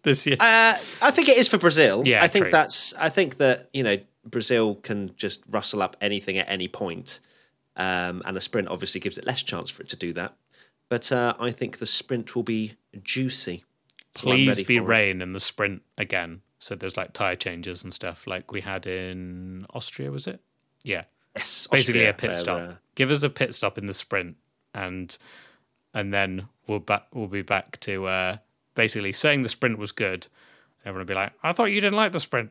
this 0.02 0.26
year, 0.26 0.36
Uh, 0.40 0.76
I 1.00 1.10
think 1.10 1.28
it 1.28 1.36
is 1.38 1.48
for 1.48 1.58
Brazil. 1.58 2.02
Yeah, 2.06 2.22
I 2.22 2.28
think 2.28 2.44
true. 2.46 2.52
that's. 2.52 2.92
I 2.94 3.08
think 3.08 3.36
that 3.38 3.68
you 3.72 3.82
know 3.82 3.96
Brazil 4.24 4.76
can 4.76 5.14
just 5.16 5.40
rustle 5.48 5.82
up 5.82 5.96
anything 6.00 6.38
at 6.38 6.48
any 6.48 6.68
point, 6.68 7.20
um, 7.76 8.22
and 8.24 8.36
a 8.36 8.40
sprint 8.40 8.68
obviously 8.68 9.00
gives 9.00 9.18
it 9.18 9.26
less 9.26 9.42
chance 9.42 9.70
for 9.70 9.82
it 9.82 9.88
to 9.90 9.96
do 9.96 10.12
that. 10.14 10.34
But 10.88 11.10
uh, 11.12 11.34
I 11.40 11.50
think 11.52 11.78
the 11.78 11.86
sprint 11.86 12.34
will 12.36 12.42
be 12.42 12.74
juicy. 13.02 13.64
So 14.14 14.22
please 14.24 14.62
be 14.62 14.76
for 14.78 14.84
it. 14.84 14.86
rain 14.86 15.22
in 15.22 15.32
the 15.32 15.40
sprint 15.40 15.82
again. 15.96 16.42
So 16.58 16.74
there's 16.74 16.96
like 16.96 17.12
tire 17.14 17.34
changes 17.34 17.82
and 17.82 17.92
stuff 17.92 18.26
like 18.26 18.52
we 18.52 18.60
had 18.60 18.86
in 18.86 19.66
Austria, 19.72 20.10
was 20.12 20.26
it? 20.26 20.38
Yeah, 20.84 21.04
Yes, 21.36 21.66
basically 21.66 22.06
Austria, 22.06 22.10
a 22.10 22.12
pit 22.12 22.28
where, 22.30 22.38
stop. 22.38 22.60
uh, 22.60 22.72
Give 22.94 23.10
us 23.10 23.22
a 23.22 23.30
pit 23.30 23.54
stop 23.54 23.78
in 23.78 23.86
the 23.86 23.94
sprint, 23.94 24.36
and 24.74 25.16
and 25.94 26.12
then 26.12 26.48
we'll 26.66 26.78
back 26.80 27.06
we'll 27.14 27.26
be 27.26 27.42
back 27.42 27.80
to 27.80 28.06
uh, 28.06 28.36
basically 28.74 29.12
saying 29.12 29.42
the 29.42 29.48
sprint 29.48 29.78
was 29.78 29.92
good. 29.92 30.26
Everyone 30.84 31.06
will 31.06 31.10
be 31.10 31.14
like, 31.14 31.32
"I 31.42 31.52
thought 31.52 31.66
you 31.66 31.80
didn't 31.80 31.96
like 31.96 32.12
the 32.12 32.20
sprint," 32.20 32.50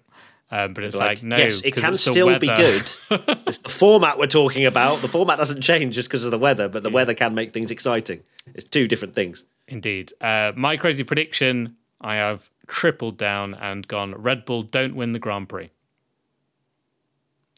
um, 0.51 0.73
but 0.73 0.83
it's 0.83 0.95
like, 0.95 1.23
no, 1.23 1.37
yes, 1.37 1.61
it 1.63 1.75
can 1.75 1.95
still 1.95 2.37
be 2.39 2.47
good. 2.47 2.91
it's 3.47 3.59
the 3.59 3.69
format 3.69 4.17
we're 4.17 4.27
talking 4.27 4.65
about. 4.65 5.01
The 5.01 5.07
format 5.07 5.37
doesn't 5.37 5.61
change 5.61 5.95
just 5.95 6.09
because 6.09 6.23
of 6.23 6.31
the 6.31 6.39
weather, 6.39 6.67
but 6.67 6.83
the 6.83 6.89
weather 6.89 7.13
can 7.13 7.33
make 7.33 7.53
things 7.53 7.71
exciting. 7.71 8.23
It's 8.53 8.69
two 8.69 8.87
different 8.87 9.15
things. 9.15 9.45
Indeed. 9.67 10.13
Uh, 10.21 10.51
my 10.55 10.77
crazy 10.77 11.03
prediction: 11.03 11.75
I 12.01 12.15
have 12.15 12.49
tripled 12.67 13.17
down 13.17 13.53
and 13.53 13.87
gone. 13.87 14.13
Red 14.15 14.45
Bull 14.45 14.63
don't 14.63 14.95
win 14.95 15.11
the 15.13 15.19
Grand 15.19 15.49
Prix. 15.49 15.71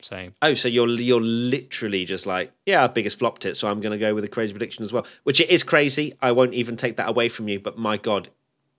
So 0.03 0.29
Oh, 0.41 0.53
so 0.53 0.67
you're 0.67 0.89
you're 0.89 1.21
literally 1.21 2.05
just 2.05 2.25
like, 2.25 2.51
yeah, 2.65 2.81
our 2.81 2.89
biggest 2.89 3.19
flopped 3.19 3.45
it, 3.45 3.55
so 3.55 3.69
I'm 3.69 3.79
going 3.79 3.93
to 3.93 3.97
go 3.97 4.13
with 4.13 4.23
a 4.23 4.27
crazy 4.27 4.51
prediction 4.51 4.83
as 4.83 4.91
well. 4.91 5.07
Which 5.23 5.39
it 5.39 5.49
is 5.49 5.63
crazy. 5.63 6.13
I 6.21 6.31
won't 6.33 6.53
even 6.53 6.75
take 6.75 6.97
that 6.97 7.07
away 7.07 7.29
from 7.29 7.47
you. 7.47 7.59
But 7.59 7.77
my 7.77 7.97
God, 7.97 8.29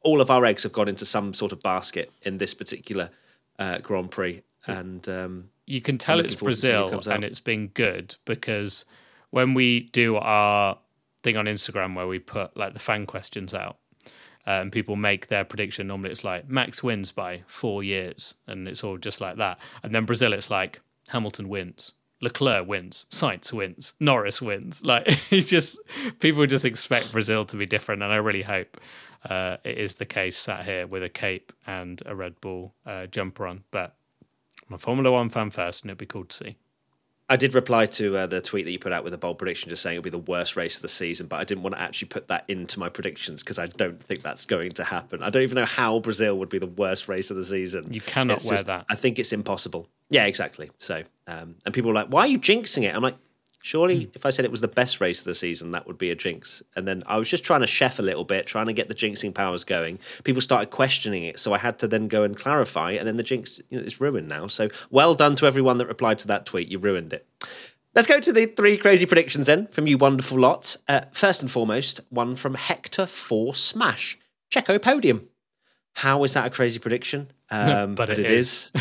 all 0.04 0.20
of 0.20 0.30
our 0.30 0.44
eggs 0.44 0.62
have 0.62 0.72
gone 0.72 0.88
into 0.88 1.04
some 1.04 1.34
sort 1.34 1.50
of 1.50 1.60
basket 1.60 2.12
in 2.22 2.36
this 2.36 2.54
particular 2.54 3.10
uh, 3.58 3.78
Grand 3.78 4.10
Prix, 4.10 4.42
and 4.66 5.08
um, 5.08 5.50
you 5.66 5.80
can 5.80 5.98
tell 5.98 6.20
it's 6.20 6.26
looking 6.26 6.38
forward 6.38 6.54
to 6.54 6.60
seeing 6.60 6.82
who 6.82 6.90
Brazil 6.90 7.12
and 7.12 7.24
it's 7.24 7.40
been 7.40 7.68
good 7.68 8.16
because 8.24 8.84
when 9.30 9.54
we 9.54 9.80
do 9.92 10.16
our 10.16 10.78
thing 11.22 11.36
on 11.36 11.46
Instagram 11.46 11.96
where 11.96 12.06
we 12.06 12.18
put 12.18 12.56
like 12.56 12.74
the 12.74 12.78
fan 12.78 13.06
questions 13.06 13.54
out 13.54 13.78
uh, 14.46 14.60
and 14.60 14.70
people 14.70 14.96
make 14.96 15.28
their 15.28 15.44
prediction, 15.44 15.86
normally 15.86 16.10
it's 16.10 16.24
like 16.24 16.48
Max 16.48 16.82
wins 16.82 17.12
by 17.12 17.42
four 17.46 17.82
years 17.82 18.34
and 18.46 18.68
it's 18.68 18.84
all 18.84 18.98
just 18.98 19.20
like 19.20 19.36
that. 19.36 19.58
And 19.82 19.94
then 19.94 20.04
Brazil, 20.04 20.32
it's 20.32 20.50
like 20.50 20.80
Hamilton 21.08 21.48
wins. 21.48 21.92
Leclerc 22.20 22.66
wins, 22.66 23.04
Sainz 23.10 23.52
wins, 23.52 23.92
Norris 24.00 24.40
wins. 24.40 24.80
Like 24.84 25.06
it's 25.30 25.48
just 25.48 25.78
people 26.20 26.46
just 26.46 26.64
expect 26.64 27.12
Brazil 27.12 27.44
to 27.46 27.56
be 27.56 27.66
different, 27.66 28.02
and 28.02 28.12
I 28.12 28.16
really 28.16 28.42
hope 28.42 28.80
uh, 29.28 29.56
it 29.64 29.78
is 29.78 29.96
the 29.96 30.06
case. 30.06 30.36
Sat 30.36 30.64
here 30.64 30.86
with 30.86 31.02
a 31.02 31.08
cape 31.08 31.52
and 31.66 32.02
a 32.06 32.14
Red 32.14 32.40
Bull 32.40 32.74
uh, 32.86 33.06
jumper 33.06 33.46
on, 33.46 33.64
but 33.70 33.94
I'm 34.68 34.74
a 34.74 34.78
Formula 34.78 35.10
One 35.12 35.28
fan 35.30 35.50
first, 35.50 35.82
and 35.82 35.90
it'd 35.90 35.98
be 35.98 36.06
cool 36.06 36.24
to 36.24 36.36
see. 36.36 36.56
I 37.26 37.36
did 37.36 37.54
reply 37.54 37.86
to 37.86 38.18
uh, 38.18 38.26
the 38.26 38.42
tweet 38.42 38.66
that 38.66 38.70
you 38.72 38.78
put 38.78 38.92
out 38.92 39.02
with 39.02 39.14
a 39.14 39.16
bold 39.18 39.38
prediction, 39.38 39.70
just 39.70 39.82
saying 39.82 39.94
it'll 39.96 40.04
be 40.04 40.10
the 40.10 40.18
worst 40.18 40.56
race 40.56 40.76
of 40.76 40.82
the 40.82 40.88
season. 40.88 41.26
But 41.26 41.36
I 41.40 41.44
didn't 41.44 41.62
want 41.62 41.74
to 41.74 41.80
actually 41.80 42.08
put 42.08 42.28
that 42.28 42.44
into 42.48 42.78
my 42.78 42.90
predictions 42.90 43.42
because 43.42 43.58
I 43.58 43.66
don't 43.66 43.98
think 44.02 44.22
that's 44.22 44.44
going 44.44 44.72
to 44.72 44.84
happen. 44.84 45.22
I 45.22 45.30
don't 45.30 45.42
even 45.42 45.54
know 45.56 45.64
how 45.64 46.00
Brazil 46.00 46.36
would 46.38 46.50
be 46.50 46.58
the 46.58 46.66
worst 46.66 47.08
race 47.08 47.30
of 47.30 47.38
the 47.38 47.44
season. 47.46 47.90
You 47.90 48.02
cannot 48.02 48.36
It's 48.36 48.44
wear 48.44 48.56
just- 48.56 48.66
that. 48.66 48.84
I 48.90 48.94
think 48.94 49.18
it's 49.18 49.32
impossible. 49.32 49.88
Yeah, 50.10 50.26
exactly. 50.26 50.70
So, 50.78 51.02
um, 51.26 51.54
and 51.64 51.72
people 51.72 51.88
were 51.88 51.94
like, 51.94 52.08
"Why 52.08 52.20
are 52.20 52.26
you 52.26 52.38
jinxing 52.38 52.82
it?" 52.82 52.94
I'm 52.94 53.02
like, 53.02 53.16
surely 53.64 54.10
if 54.12 54.26
I 54.26 54.30
said 54.30 54.44
it 54.44 54.50
was 54.50 54.60
the 54.60 54.68
best 54.68 55.00
race 55.00 55.20
of 55.20 55.24
the 55.24 55.34
season, 55.34 55.70
that 55.70 55.86
would 55.86 55.96
be 55.96 56.10
a 56.10 56.14
jinx. 56.14 56.62
And 56.76 56.86
then 56.86 57.02
I 57.06 57.16
was 57.16 57.30
just 57.30 57.44
trying 57.44 57.62
to 57.62 57.66
chef 57.66 57.98
a 57.98 58.02
little 58.02 58.24
bit, 58.24 58.46
trying 58.46 58.66
to 58.66 58.74
get 58.74 58.88
the 58.88 58.94
jinxing 58.94 59.32
powers 59.34 59.64
going. 59.64 59.98
People 60.22 60.42
started 60.42 60.68
questioning 60.68 61.24
it, 61.24 61.38
so 61.38 61.54
I 61.54 61.58
had 61.58 61.78
to 61.78 61.88
then 61.88 62.06
go 62.06 62.24
and 62.24 62.36
clarify. 62.36 62.90
And 62.92 63.08
then 63.08 63.16
the 63.16 63.22
jinx 63.22 63.60
you 63.70 63.78
know, 63.80 63.84
is 63.86 64.02
ruined 64.02 64.28
now. 64.28 64.48
So 64.48 64.68
well 64.90 65.14
done 65.14 65.34
to 65.36 65.46
everyone 65.46 65.78
that 65.78 65.86
replied 65.86 66.18
to 66.20 66.26
that 66.26 66.44
tweet. 66.44 66.68
You 66.68 66.78
ruined 66.78 67.14
it. 67.14 67.26
Let's 67.94 68.06
go 68.06 68.20
to 68.20 68.32
the 68.34 68.44
three 68.44 68.76
crazy 68.76 69.06
predictions 69.06 69.46
then 69.46 69.68
from 69.68 69.86
you 69.86 69.96
wonderful 69.96 70.38
lot. 70.38 70.76
Uh, 70.86 71.02
first 71.12 71.40
and 71.40 71.50
foremost, 71.50 72.02
one 72.10 72.36
from 72.36 72.56
Hector 72.56 73.06
for 73.06 73.54
Smash. 73.54 74.18
Checo 74.50 74.80
podium. 74.80 75.28
How 75.94 76.22
is 76.24 76.34
that 76.34 76.44
a 76.44 76.50
crazy 76.50 76.78
prediction? 76.78 77.30
Um, 77.50 77.94
But 77.94 78.10
it 78.10 78.18
it 78.18 78.30
is. 78.30 78.72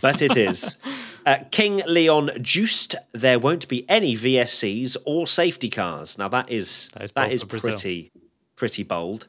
but 0.00 0.22
it 0.22 0.36
is. 0.36 0.78
Uh, 1.26 1.38
King 1.50 1.82
Leon 1.86 2.30
Juiced. 2.40 2.94
There 3.12 3.38
won't 3.38 3.66
be 3.68 3.88
any 3.88 4.14
VSCs 4.16 4.96
or 5.04 5.26
safety 5.26 5.70
cars. 5.70 6.18
Now 6.18 6.28
that 6.28 6.50
is 6.50 6.88
That 6.94 7.04
is 7.04 7.12
that 7.12 7.32
is 7.32 7.44
pretty 7.44 8.12
pretty 8.56 8.82
bold. 8.82 9.26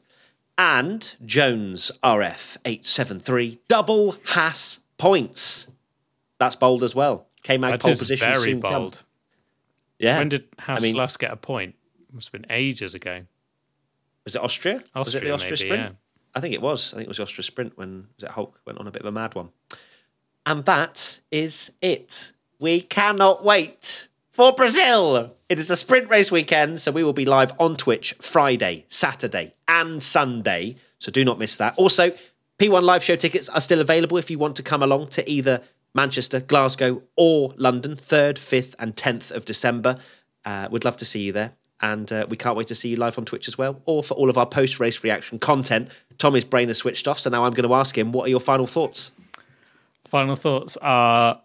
And 0.58 1.14
Jones 1.24 1.90
RF 2.02 2.56
eight 2.64 2.86
seven 2.86 3.20
three 3.20 3.60
double 3.68 4.16
Haas 4.26 4.80
points. 4.98 5.68
That's 6.38 6.56
bold 6.56 6.82
as 6.82 6.94
well. 6.94 7.26
Came 7.42 7.64
out 7.64 7.72
That 7.72 7.80
pole 7.82 7.92
is 7.92 7.98
position 8.00 8.32
very 8.32 8.44
soon 8.52 8.60
come. 8.62 8.72
bold. 8.72 9.02
Yeah. 9.98 10.18
When 10.18 10.28
did 10.28 10.44
Haas 10.58 10.82
mean- 10.82 10.94
last 10.96 11.18
get 11.18 11.30
a 11.32 11.36
point? 11.36 11.74
Must 12.12 12.28
have 12.28 12.32
been 12.42 12.50
ages 12.50 12.94
ago. 12.94 13.22
Was 14.24 14.34
it 14.36 14.42
Austria? 14.42 14.82
was 14.94 15.14
it 15.14 15.22
the 15.22 15.30
Austria, 15.30 15.34
Austria 15.34 15.50
maybe, 15.50 15.56
sprint? 15.82 15.82
yeah. 15.82 15.96
I 16.34 16.40
think 16.40 16.54
it 16.54 16.60
was. 16.62 16.92
I 16.92 16.96
think 16.96 17.04
it 17.04 17.08
was 17.08 17.16
the 17.18 17.22
Austria 17.24 17.42
sprint 17.44 17.76
when 17.78 18.08
was 18.16 18.24
it 18.24 18.30
Hulk 18.30 18.58
went 18.66 18.78
on 18.78 18.86
a 18.86 18.90
bit 18.90 19.00
of 19.02 19.06
a 19.06 19.12
mad 19.12 19.34
one. 19.34 19.50
And 20.46 20.64
that 20.64 21.18
is 21.32 21.72
it. 21.82 22.30
We 22.60 22.80
cannot 22.80 23.44
wait 23.44 24.06
for 24.30 24.52
Brazil. 24.52 25.34
It 25.48 25.58
is 25.58 25.70
a 25.70 25.76
sprint 25.76 26.08
race 26.08 26.30
weekend, 26.30 26.80
so 26.80 26.92
we 26.92 27.02
will 27.02 27.12
be 27.12 27.26
live 27.26 27.52
on 27.58 27.76
Twitch 27.76 28.14
Friday, 28.20 28.84
Saturday, 28.88 29.54
and 29.66 30.00
Sunday. 30.02 30.76
So 31.00 31.10
do 31.10 31.24
not 31.24 31.40
miss 31.40 31.56
that. 31.56 31.74
Also, 31.76 32.12
P1 32.60 32.82
live 32.82 33.02
show 33.02 33.16
tickets 33.16 33.48
are 33.48 33.60
still 33.60 33.80
available 33.80 34.16
if 34.18 34.30
you 34.30 34.38
want 34.38 34.54
to 34.56 34.62
come 34.62 34.84
along 34.84 35.08
to 35.08 35.28
either 35.28 35.62
Manchester, 35.94 36.40
Glasgow, 36.40 37.02
or 37.16 37.52
London, 37.56 37.96
3rd, 37.96 38.36
5th, 38.36 38.74
and 38.78 38.94
10th 38.94 39.32
of 39.32 39.44
December. 39.44 39.98
Uh, 40.44 40.68
we'd 40.70 40.84
love 40.84 40.96
to 40.98 41.04
see 41.04 41.22
you 41.22 41.32
there. 41.32 41.52
And 41.80 42.10
uh, 42.12 42.26
we 42.28 42.36
can't 42.36 42.56
wait 42.56 42.68
to 42.68 42.74
see 42.74 42.90
you 42.90 42.96
live 42.96 43.18
on 43.18 43.24
Twitch 43.24 43.48
as 43.48 43.58
well, 43.58 43.82
or 43.84 44.02
for 44.02 44.14
all 44.14 44.30
of 44.30 44.38
our 44.38 44.46
post 44.46 44.78
race 44.78 45.02
reaction 45.02 45.38
content. 45.38 45.90
Tommy's 46.18 46.44
brain 46.44 46.68
has 46.68 46.78
switched 46.78 47.08
off, 47.08 47.18
so 47.18 47.30
now 47.30 47.44
I'm 47.44 47.52
going 47.52 47.68
to 47.68 47.74
ask 47.74 47.98
him, 47.98 48.12
what 48.12 48.26
are 48.26 48.30
your 48.30 48.40
final 48.40 48.66
thoughts? 48.66 49.10
Final 50.08 50.36
thoughts 50.36 50.76
are 50.78 51.40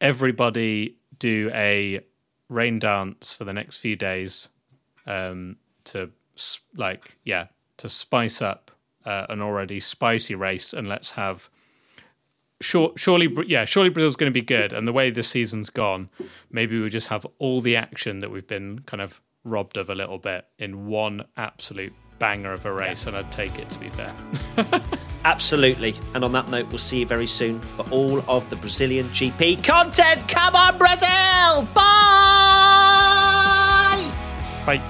everybody 0.00 0.96
do 1.18 1.50
a 1.54 2.00
rain 2.48 2.78
dance 2.78 3.32
for 3.32 3.44
the 3.44 3.52
next 3.52 3.78
few 3.78 3.94
days 3.94 4.48
um, 5.06 5.56
to 5.84 6.10
like 6.74 7.16
yeah 7.24 7.46
to 7.76 7.88
spice 7.88 8.42
up 8.42 8.70
uh, 9.04 9.26
an 9.28 9.40
already 9.40 9.78
spicy 9.78 10.34
race 10.34 10.72
and 10.72 10.88
let's 10.88 11.10
have 11.12 11.48
sure, 12.60 12.92
surely 12.96 13.28
yeah 13.46 13.64
surely 13.64 13.90
Brazil's 13.90 14.16
going 14.16 14.30
to 14.30 14.34
be 14.34 14.44
good 14.44 14.72
and 14.72 14.88
the 14.88 14.92
way 14.92 15.10
the 15.10 15.22
season's 15.22 15.70
gone 15.70 16.08
maybe 16.50 16.80
we 16.80 16.88
just 16.90 17.08
have 17.08 17.26
all 17.38 17.60
the 17.60 17.76
action 17.76 18.18
that 18.18 18.30
we've 18.30 18.46
been 18.46 18.80
kind 18.80 19.00
of 19.00 19.20
robbed 19.44 19.76
of 19.76 19.88
a 19.88 19.94
little 19.94 20.18
bit 20.18 20.46
in 20.58 20.86
one 20.86 21.24
absolute 21.36 21.94
banger 22.20 22.52
of 22.52 22.64
a 22.64 22.72
race 22.72 23.06
and 23.06 23.16
I'd 23.16 23.32
take 23.32 23.58
it 23.58 23.68
to 23.70 23.78
be 23.80 23.88
fair 23.88 24.14
Absolutely. 25.24 25.94
And 26.14 26.24
on 26.24 26.32
that 26.32 26.48
note, 26.48 26.68
we'll 26.68 26.78
see 26.78 27.00
you 27.00 27.06
very 27.06 27.26
soon 27.26 27.60
for 27.60 27.82
all 27.90 28.22
of 28.28 28.48
the 28.50 28.56
Brazilian 28.56 29.08
GP 29.08 29.62
content. 29.64 30.26
Come 30.28 30.56
on, 30.56 30.78
Brazil! 30.78 31.68
Bye! 31.74 31.80
bye 34.64 34.80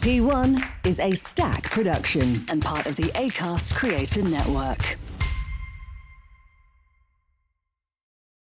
P1 0.00 0.64
is 0.86 1.00
a 1.00 1.10
stack 1.12 1.64
production 1.64 2.46
and 2.48 2.62
part 2.62 2.86
of 2.86 2.96
the 2.96 3.10
ACAST 3.14 3.74
Creator 3.74 4.22
Network. 4.22 4.96